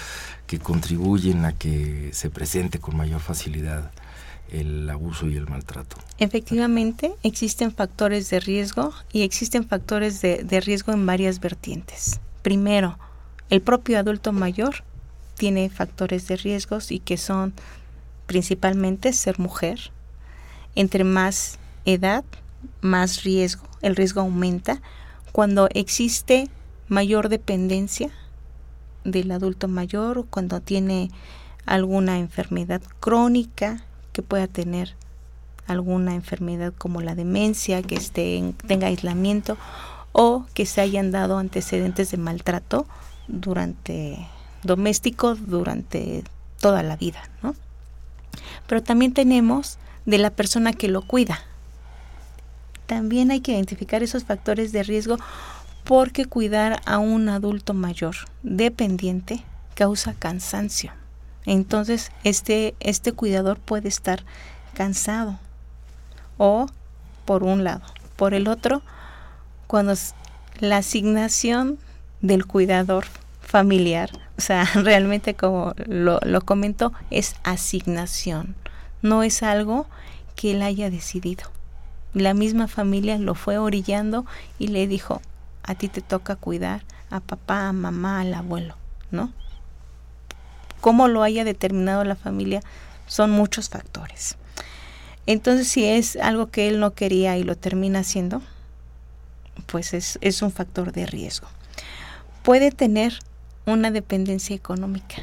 [0.45, 3.89] que contribuyen a que se presente con mayor facilidad
[4.52, 5.97] el abuso y el maltrato.
[6.20, 12.20] Efectivamente, existen factores de riesgo y existen factores de, de riesgo en varias vertientes.
[12.43, 12.99] Primero,
[13.49, 14.84] el propio adulto mayor
[15.36, 17.54] tiene factores de riesgos y que son
[18.28, 19.91] principalmente ser mujer.
[20.76, 22.24] Entre más edad,
[22.82, 23.68] más riesgo.
[23.82, 24.82] El riesgo aumenta
[25.32, 26.49] cuando existe
[26.88, 28.09] mayor dependencia
[29.03, 31.09] del adulto mayor o cuando tiene
[31.66, 33.84] alguna enfermedad crónica
[34.14, 34.95] que pueda tener
[35.68, 39.57] alguna enfermedad como la demencia, que esté tenga aislamiento
[40.12, 42.86] o que se hayan dado antecedentes de maltrato
[43.28, 44.28] durante
[44.64, 46.24] doméstico durante
[46.59, 47.55] toda la vida, ¿no?
[48.68, 51.39] Pero también tenemos de la persona que lo cuida.
[52.91, 55.17] También hay que identificar esos factores de riesgo
[55.85, 60.91] porque cuidar a un adulto mayor dependiente causa cansancio.
[61.45, 64.25] Entonces, este, este cuidador puede estar
[64.73, 65.39] cansado.
[66.37, 66.65] O,
[67.23, 67.81] por un lado.
[68.17, 68.81] Por el otro,
[69.67, 69.93] cuando
[70.59, 71.79] la asignación
[72.19, 73.05] del cuidador
[73.39, 74.09] familiar.
[74.37, 78.53] O sea, realmente como lo, lo comento, es asignación.
[79.01, 79.85] No es algo
[80.35, 81.45] que él haya decidido.
[82.14, 84.26] La misma familia lo fue orillando
[84.59, 85.22] y le dijo,
[85.64, 88.76] a ti te toca cuidar a papá, a mamá, al abuelo,
[89.12, 89.32] ¿no?
[90.82, 92.62] Cómo lo haya determinado la familia
[93.07, 94.36] son muchos factores.
[95.28, 98.41] Entonces, si es algo que él no quería y lo termina haciendo,
[99.68, 101.47] pues es, es un factor de riesgo
[102.43, 103.20] puede tener
[103.66, 105.18] una dependencia económica.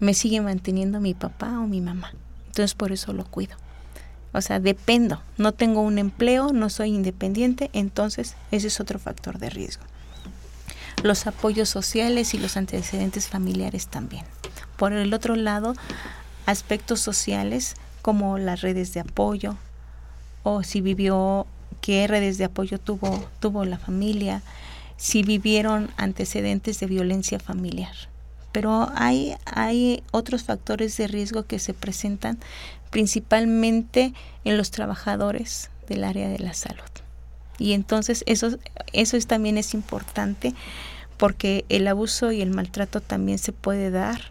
[0.00, 2.12] Me sigue manteniendo mi papá o mi mamá.
[2.46, 3.56] Entonces por eso lo cuido.
[4.34, 5.22] O sea, dependo.
[5.38, 9.84] No tengo un empleo, no soy independiente, entonces ese es otro factor de riesgo.
[11.02, 14.24] Los apoyos sociales y los antecedentes familiares también.
[14.76, 15.74] Por el otro lado,
[16.46, 19.56] aspectos sociales como las redes de apoyo
[20.42, 21.46] o si vivió,
[21.80, 24.42] qué redes de apoyo tuvo, tuvo la familia,
[24.96, 27.94] si vivieron antecedentes de violencia familiar.
[28.54, 32.38] Pero hay, hay otros factores de riesgo que se presentan
[32.90, 36.84] principalmente en los trabajadores del área de la salud.
[37.58, 38.56] Y entonces eso,
[38.92, 40.54] eso es, también es importante
[41.16, 44.30] porque el abuso y el maltrato también se puede dar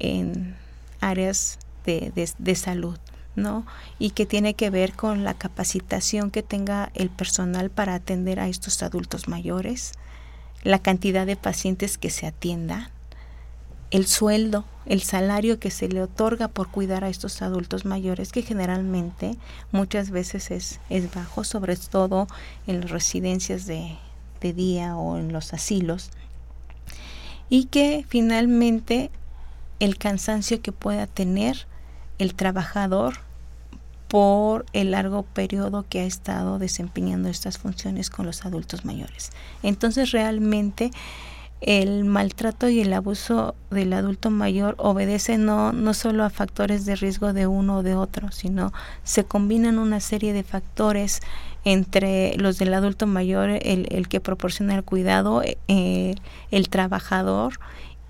[0.00, 0.54] en
[1.00, 2.98] áreas de, de salud.
[3.36, 3.64] ¿no?
[3.98, 8.48] Y que tiene que ver con la capacitación que tenga el personal para atender a
[8.48, 9.92] estos adultos mayores,
[10.62, 12.90] la cantidad de pacientes que se atiendan
[13.90, 18.42] el sueldo, el salario que se le otorga por cuidar a estos adultos mayores, que
[18.42, 19.36] generalmente
[19.72, 22.28] muchas veces es, es bajo, sobre todo
[22.66, 23.96] en las residencias de,
[24.40, 26.10] de día o en los asilos,
[27.48, 29.10] y que finalmente
[29.80, 31.66] el cansancio que pueda tener
[32.18, 33.18] el trabajador
[34.06, 39.30] por el largo periodo que ha estado desempeñando estas funciones con los adultos mayores.
[39.62, 40.90] Entonces realmente
[41.60, 46.96] el maltrato y el abuso del adulto mayor obedece no, no solo a factores de
[46.96, 48.72] riesgo de uno o de otro, sino
[49.04, 51.20] se combinan una serie de factores
[51.64, 56.14] entre los del adulto mayor, el, el que proporciona el cuidado, eh,
[56.50, 57.60] el trabajador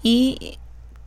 [0.02, 0.58] y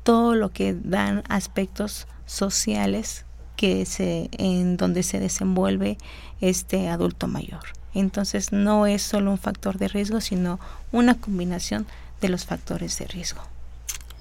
[0.04, 3.26] todo lo que dan aspectos sociales
[3.56, 5.98] que se en donde se desenvuelve
[6.41, 7.62] este adulto mayor.
[7.94, 10.60] Entonces no es solo un factor de riesgo, sino
[10.91, 11.86] una combinación
[12.24, 13.42] de los factores de riesgo.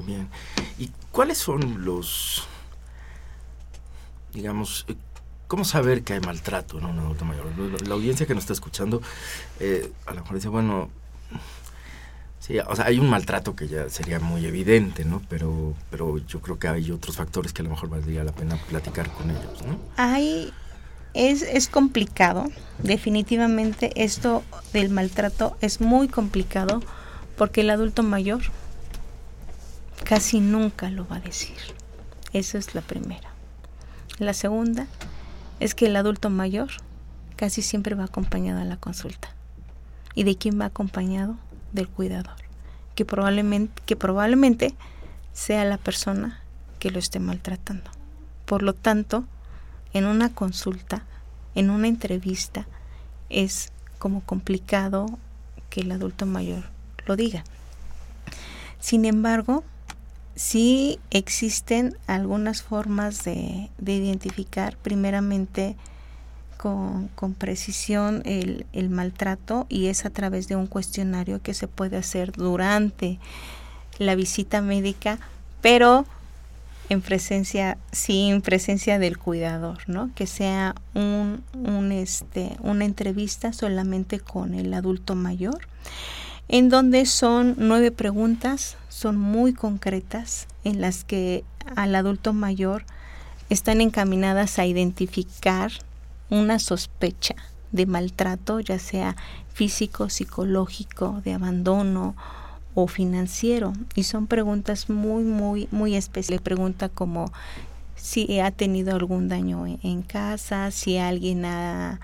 [0.01, 0.29] Bien.
[0.77, 2.43] ¿Y cuáles son los,
[4.35, 4.97] digamos, eh,
[5.47, 7.47] cómo saber que hay maltrato en un adulto mayor?
[7.87, 9.01] La audiencia que nos está escuchando,
[9.61, 10.91] eh, a lo mejor dice, bueno,
[12.41, 15.23] sí, o sea, hay un maltrato que ya sería muy evidente, ¿no?
[15.29, 18.57] Pero, pero yo creo que hay otros factores que a lo mejor valdría la pena
[18.69, 19.79] platicar con ellos, ¿no?
[19.97, 20.53] Hay
[21.15, 22.47] es, es, complicado,
[22.83, 24.43] definitivamente esto
[24.73, 26.81] del maltrato es muy complicado
[27.43, 28.41] porque el adulto mayor
[30.05, 31.57] casi nunca lo va a decir.
[32.33, 33.31] Esa es la primera.
[34.21, 34.87] La segunda
[35.59, 36.69] es que el adulto mayor
[37.35, 39.33] casi siempre va acompañado a la consulta.
[40.15, 41.35] ¿Y de quién va acompañado?
[41.73, 42.37] Del cuidador,
[42.95, 44.77] que probablemente, que probablemente
[45.33, 46.39] sea la persona
[46.79, 47.91] que lo esté maltratando.
[48.47, 49.25] Por lo tanto,
[49.93, 51.03] en una consulta,
[51.57, 52.69] en una entrevista,
[53.31, 55.07] es como complicado
[55.71, 56.71] que el adulto mayor
[57.07, 57.45] lo diga.
[58.81, 59.65] Sin embargo,
[60.35, 65.77] sí existen algunas formas de, identificar primeramente
[66.57, 71.97] con, precisión el, el, maltrato y es a través de un cuestionario que se puede
[71.97, 73.19] hacer durante
[73.99, 75.19] la visita médica,
[75.61, 76.07] pero
[76.89, 80.11] en presencia, sin presencia del cuidador, ¿no?
[80.15, 85.61] Que sea un, un este, una entrevista solamente con el adulto mayor
[86.53, 91.45] en donde son nueve preguntas, son muy concretas, en las que
[91.77, 92.85] al adulto mayor
[93.49, 95.73] están encaminadas a identificar
[96.29, 97.37] una sospecha
[97.73, 99.17] de maltrato, ya sea
[99.55, 102.15] físico, psicológico, de abandono
[102.75, 103.73] o financiero.
[103.95, 106.43] Y son preguntas muy, muy, muy especiales.
[106.43, 107.33] Pregunta como
[107.97, 111.99] si ha tenido algún daño en casa, si alguien ha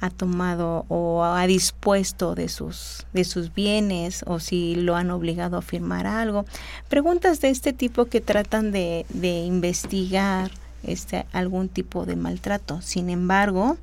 [0.00, 5.58] ha tomado o ha dispuesto de sus, de sus bienes o si lo han obligado
[5.58, 6.46] a firmar algo.
[6.88, 10.50] Preguntas de este tipo que tratan de, de investigar
[10.82, 12.80] este, algún tipo de maltrato.
[12.80, 13.76] Sin embargo,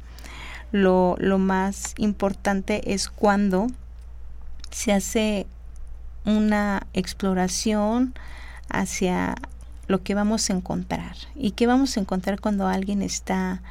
[0.72, 3.68] lo, lo más importante es cuando
[4.72, 5.46] se hace
[6.26, 8.14] una exploración
[8.70, 9.36] hacia
[9.88, 11.16] lo que vamos a encontrar.
[11.36, 13.62] ¿Y qué vamos a encontrar cuando alguien está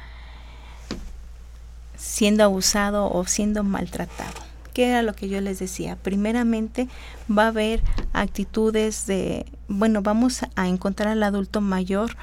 [1.97, 4.47] siendo abusado o siendo maltratado.
[4.73, 5.95] ¿Qué era lo que yo les decía?
[5.95, 6.87] Primeramente
[7.29, 7.81] va a haber
[8.13, 12.15] actitudes de, bueno, vamos a encontrar al adulto mayor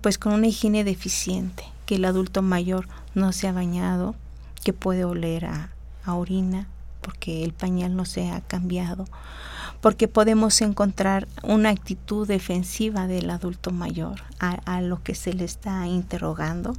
[0.00, 4.14] pues con una higiene deficiente, que el adulto mayor no se ha bañado,
[4.62, 5.70] que puede oler a,
[6.06, 6.68] orina,
[7.02, 9.04] porque el pañal no se ha cambiado,
[9.82, 15.44] porque podemos encontrar una actitud defensiva del adulto mayor a, a lo que se le
[15.44, 16.74] está interrogando,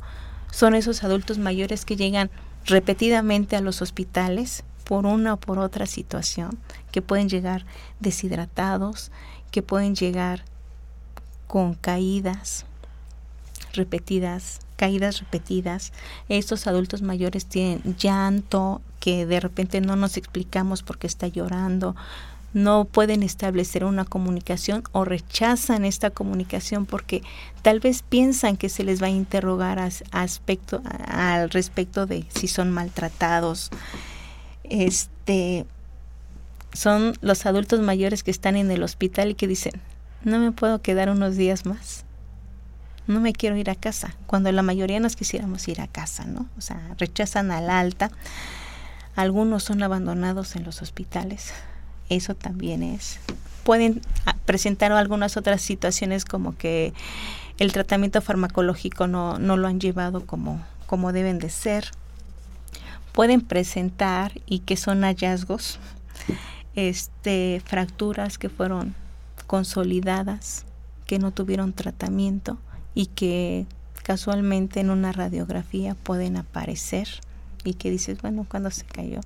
[0.51, 2.29] son esos adultos mayores que llegan
[2.65, 6.57] repetidamente a los hospitales por una o por otra situación,
[6.91, 7.65] que pueden llegar
[7.99, 9.11] deshidratados,
[9.51, 10.43] que pueden llegar
[11.47, 12.65] con caídas
[13.73, 15.93] repetidas, caídas repetidas.
[16.27, 21.95] Estos adultos mayores tienen llanto que de repente no nos explicamos por qué está llorando,
[22.53, 27.21] no pueden establecer una comunicación o rechazan esta comunicación porque
[27.61, 29.79] tal vez piensan que se les va a interrogar
[30.11, 33.69] aspecto, al respecto de si son maltratados.
[34.63, 35.65] Este
[36.73, 39.81] son los adultos mayores que están en el hospital y que dicen,
[40.23, 42.05] no me puedo quedar unos días más.
[43.07, 46.47] No me quiero ir a casa, cuando la mayoría nos quisiéramos ir a casa, ¿no?
[46.59, 48.11] O sea, rechazan al alta.
[49.15, 51.51] Algunos son abandonados en los hospitales
[52.09, 53.19] eso también es.
[53.63, 56.93] Pueden ah, presentar algunas otras situaciones como que
[57.59, 61.91] el tratamiento farmacológico no, no lo han llevado como, como deben de ser.
[63.11, 65.79] Pueden presentar y que son hallazgos,
[66.75, 68.95] este, fracturas que fueron
[69.47, 70.65] consolidadas,
[71.05, 72.57] que no tuvieron tratamiento
[72.93, 73.65] y que
[74.03, 77.07] casualmente en una radiografía pueden aparecer
[77.63, 79.19] y que dices, bueno, cuando se cayó,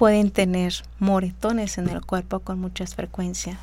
[0.00, 3.58] pueden tener moretones en el cuerpo con mucha frecuencia.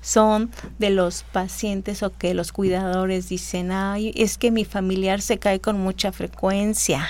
[0.00, 5.36] Son de los pacientes o que los cuidadores dicen, ay, es que mi familiar se
[5.36, 7.06] cae con mucha frecuencia,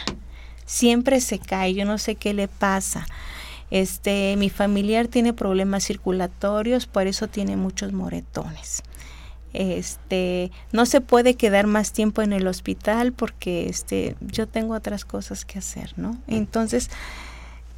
[0.67, 3.07] siempre se cae, yo no sé qué le pasa.
[3.71, 8.83] Este, mi familiar tiene problemas circulatorios, por eso tiene muchos moretones
[9.53, 15.05] este no se puede quedar más tiempo en el hospital porque este yo tengo otras
[15.05, 16.91] cosas que hacer no entonces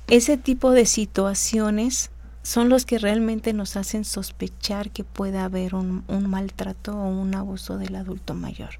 [0.08, 2.10] ese tipo de situaciones
[2.42, 7.78] son los que realmente nos hacen sospechar que pueda haber un, maltrato o un abuso
[7.78, 8.70] del adulto mayor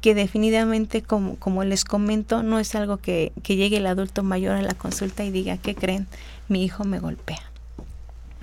[0.00, 4.62] que definitivamente como, les comento no es algo que, que llegue el adulto mayor a
[4.62, 6.06] la consulta y diga ¿qué creen?
[6.48, 7.42] mi hijo me golpea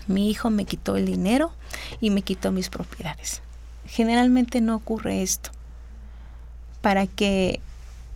[0.08, 1.52] mi hijo me quitó el dinero
[2.00, 3.42] y me quitó mis propiedades
[3.88, 5.50] generalmente no ocurre esto.
[6.82, 7.60] Para que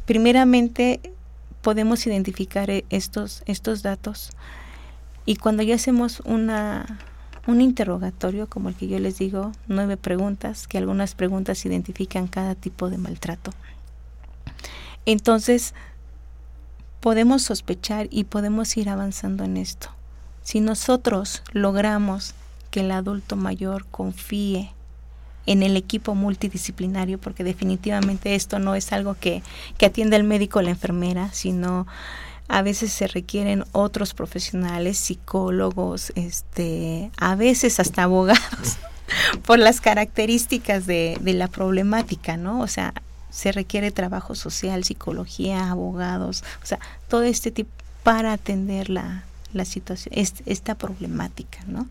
[0.05, 0.99] primeramente
[1.61, 4.31] podemos identificar e-, estos, estos datos
[5.25, 6.99] y cuando ya hacemos una,
[7.47, 12.55] un interrogatorio, como el que yo les digo, nueve preguntas, que algunas preguntas identifican cada
[12.55, 13.51] tipo de maltrato.
[15.05, 15.73] Entonces,
[16.99, 19.89] podemos sospechar y podemos ir avanzando en esto.
[20.43, 22.33] Si nosotros logramos
[22.71, 24.71] que el adulto mayor confíe
[25.45, 29.43] en el equipo multidisciplinario, porque definitivamente esto no es algo que,
[29.77, 31.87] que atiende el médico o la enfermera, sino
[32.47, 38.77] a veces se requieren otros profesionales, psicólogos, este, a veces hasta abogados,
[39.45, 42.61] por las características de, de la problemática, ¿no?
[42.61, 42.93] O sea,
[43.29, 47.71] se requiere trabajo social, psicología, abogados, o sea, todo este tipo
[48.03, 49.23] para atender la,
[49.53, 50.13] la situación,
[50.45, 51.87] esta problemática, ¿no?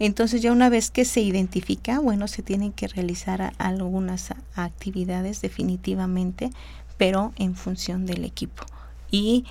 [0.00, 6.50] Entonces ya una vez que se identifica, bueno, se tienen que realizar algunas actividades definitivamente,
[6.96, 8.64] pero en función del equipo.
[9.10, 9.44] Y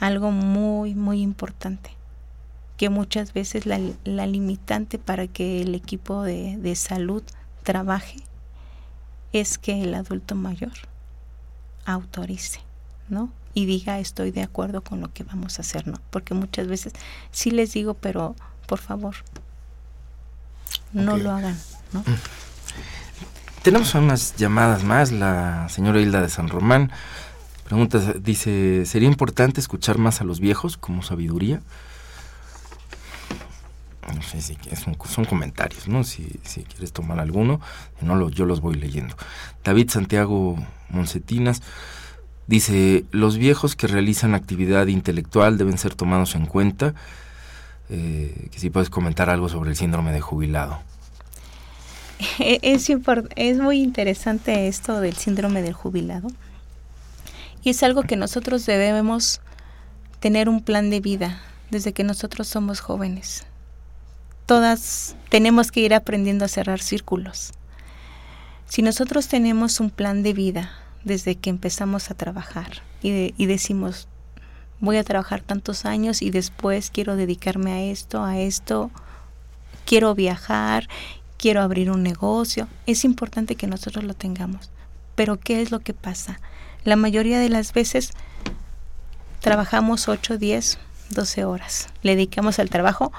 [0.00, 1.90] algo muy, muy importante,
[2.76, 3.78] que muchas veces la,
[4.26, 7.22] limitante para que el equipo de, de salud
[7.62, 8.16] trabaje
[9.32, 10.72] es que el adulto mayor
[11.84, 12.60] autorice,
[13.08, 13.30] ¿no?
[13.54, 16.00] Y diga estoy de acuerdo con lo que vamos a hacer, ¿no?
[16.10, 16.94] Porque muchas veces
[17.30, 18.34] sí les digo, pero
[18.66, 19.14] por favor,
[20.92, 21.56] no lo hagan.
[21.92, 22.02] ¿no?
[23.62, 26.92] Tenemos unas llamadas más, la señora Hilda de San Román.
[27.64, 31.60] Pregunta, dice, ¿sería importante escuchar más a los viejos como sabiduría?
[34.14, 36.04] No sé si son, son comentarios, ¿no?
[36.04, 37.60] Si, si, quieres tomar alguno,
[38.00, 39.16] no lo, yo los voy leyendo.
[39.64, 40.56] David Santiago
[40.88, 41.60] Moncetinas
[42.46, 46.94] dice, los viejos que realizan actividad intelectual deben ser tomados en cuenta
[47.88, 50.80] eh, que si puedes comentar algo sobre el síndrome de jubilado.
[52.38, 52.90] Es,
[53.36, 56.28] es muy interesante esto del síndrome del jubilado
[57.62, 59.40] y es algo que nosotros debemos
[60.20, 63.44] tener un plan de vida desde que nosotros somos jóvenes.
[64.46, 67.52] Todas tenemos que ir aprendiendo a cerrar círculos.
[68.68, 70.70] Si nosotros tenemos un plan de vida
[71.04, 74.08] desde que empezamos a trabajar y decimos,
[74.80, 78.90] voy a trabajar tantos años y después quiero dedicarme a esto, a esto,
[79.84, 80.88] quiero viajar,
[81.36, 82.68] quiero abrir un negocio.
[82.86, 84.70] Es importante que nosotros lo tengamos.
[85.14, 86.40] Pero ¿qué es lo que pasa?
[86.84, 88.12] La mayoría de las veces
[89.40, 90.78] trabajamos 8, 10,
[91.10, 91.88] 12 horas.
[92.02, 93.12] Le dedicamos al trabajo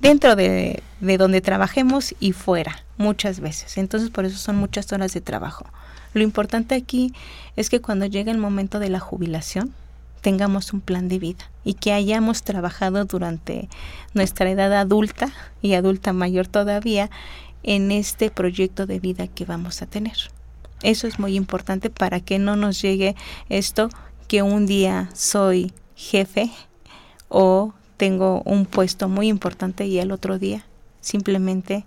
[0.00, 3.78] dentro de, de donde trabajemos y fuera, muchas veces.
[3.78, 5.66] Entonces por eso son muchas horas de trabajo.
[6.14, 7.14] Lo importante aquí
[7.56, 9.72] es que cuando llega el momento de la jubilación,
[10.22, 13.68] tengamos un plan de vida y que hayamos trabajado durante
[14.14, 17.10] nuestra edad adulta y adulta mayor todavía
[17.62, 20.16] en este proyecto de vida que vamos a tener.
[20.82, 23.14] Eso es muy importante para que no nos llegue
[23.48, 23.90] esto
[24.28, 26.50] que un día soy jefe
[27.28, 30.64] o tengo un puesto muy importante y el otro día
[31.00, 31.84] simplemente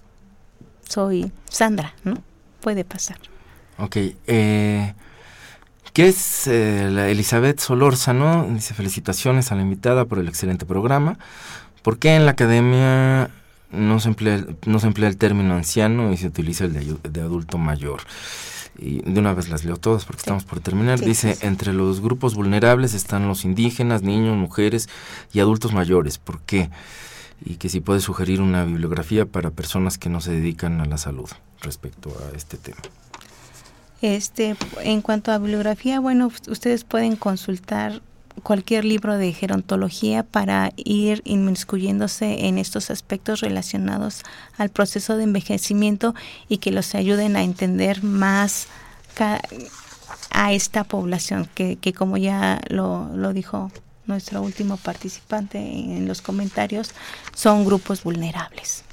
[0.88, 2.22] soy Sandra, ¿no?
[2.62, 3.18] Puede pasar.
[3.78, 4.94] Ok, eh,
[5.96, 11.18] que es eh, la Elizabeth Solórzano, dice felicitaciones a la invitada por el excelente programa.
[11.84, 13.30] ¿Por qué en la academia
[13.72, 17.58] no se emplea, no se emplea el término anciano y se utiliza el de, adulto
[17.58, 18.02] mayor?
[18.78, 21.00] Y de una vez las leo todas porque estamos por terminar.
[21.00, 24.90] dice, entre los grupos vulnerables están los indígenas, niños, mujeres
[25.32, 26.18] y adultos mayores.
[26.18, 26.70] ¿Por qué?
[27.46, 30.98] Y que si puede sugerir una bibliografía para personas que no se dedican a la
[30.98, 31.30] salud
[31.62, 32.82] respecto a este tema.
[34.06, 38.04] Este, en cuanto a bibliografía, bueno, ustedes pueden consultar
[38.44, 44.22] cualquier libro de gerontología para ir inmiscuyéndose en estos aspectos relacionados
[44.60, 46.14] al proceso de envejecimiento
[46.48, 48.68] y que los ayuden a entender más
[50.30, 53.72] a esta población que, que como ya lo, lo dijo
[54.06, 56.92] nuestro último participante en los comentarios,
[57.34, 58.84] son grupos vulnerables.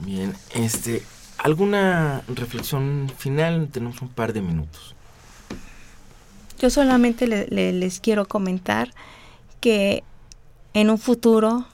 [0.00, 1.02] Bien, este,
[1.38, 3.68] ¿alguna reflexión final?
[3.70, 4.94] Tenemos un par de minutos.
[6.58, 8.92] Yo solamente les quiero comentar
[9.60, 10.02] que
[10.74, 11.66] en un futuro,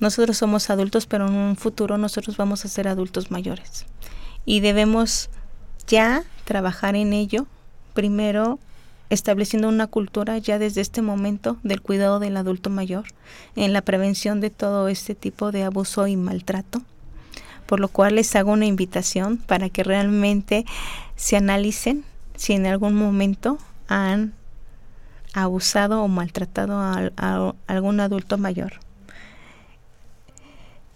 [0.00, 3.86] nosotros somos adultos, pero en un futuro nosotros vamos a ser adultos mayores.
[4.44, 5.30] Y debemos
[5.86, 7.46] ya trabajar en ello,
[7.94, 8.58] primero
[9.10, 13.06] estableciendo una cultura ya desde este momento del cuidado del adulto mayor,
[13.56, 16.82] en la prevención de todo este tipo de abuso y maltrato,
[17.68, 20.64] por lo cual les hago una invitación para que realmente
[21.16, 22.02] se analicen
[22.34, 23.58] si en algún momento
[23.88, 24.32] han
[25.34, 28.80] abusado o maltratado a, algún adulto mayor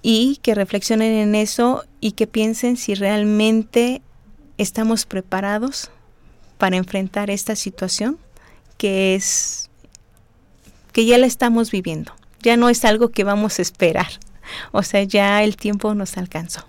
[0.01, 4.01] y que reflexionen en eso y que piensen si realmente
[4.57, 5.91] estamos preparados
[6.57, 8.17] para enfrentar esta situación
[8.79, 9.69] que es
[10.93, 12.13] que ya la estamos viviendo.
[12.41, 14.09] Ya no es algo que vamos a esperar.
[14.73, 16.67] O sea, ya el tiempo nos alcanzó.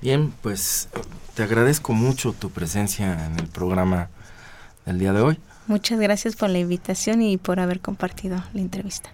[0.00, 0.88] Bien, pues
[1.34, 4.08] te agradezco mucho tu presencia en el programa
[4.86, 5.38] del día de hoy.
[5.66, 9.10] Muchas gracias por la invitación y por haber compartido la entrevista.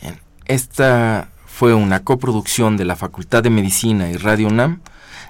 [0.00, 4.80] Bien, esta fue una coproducción de la Facultad de Medicina y Radio UNAM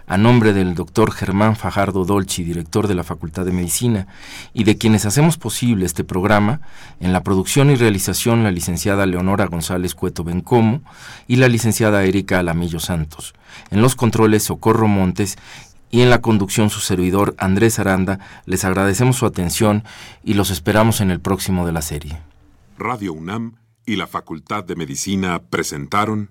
[0.06, 4.06] a nombre del doctor Germán Fajardo Dolci, director de la Facultad de Medicina,
[4.52, 6.60] y de quienes hacemos posible este programa,
[7.00, 10.82] en la producción y realización la licenciada Leonora González Cueto Bencomo
[11.26, 13.34] y la licenciada Erika Alamillo Santos,
[13.70, 15.36] en los controles Socorro Montes
[15.90, 19.84] y en la conducción su servidor Andrés Aranda, les agradecemos su atención
[20.24, 22.18] y los esperamos en el próximo de la serie.
[22.76, 23.54] Radio UNAM
[23.86, 26.30] y la Facultad de Medicina presentaron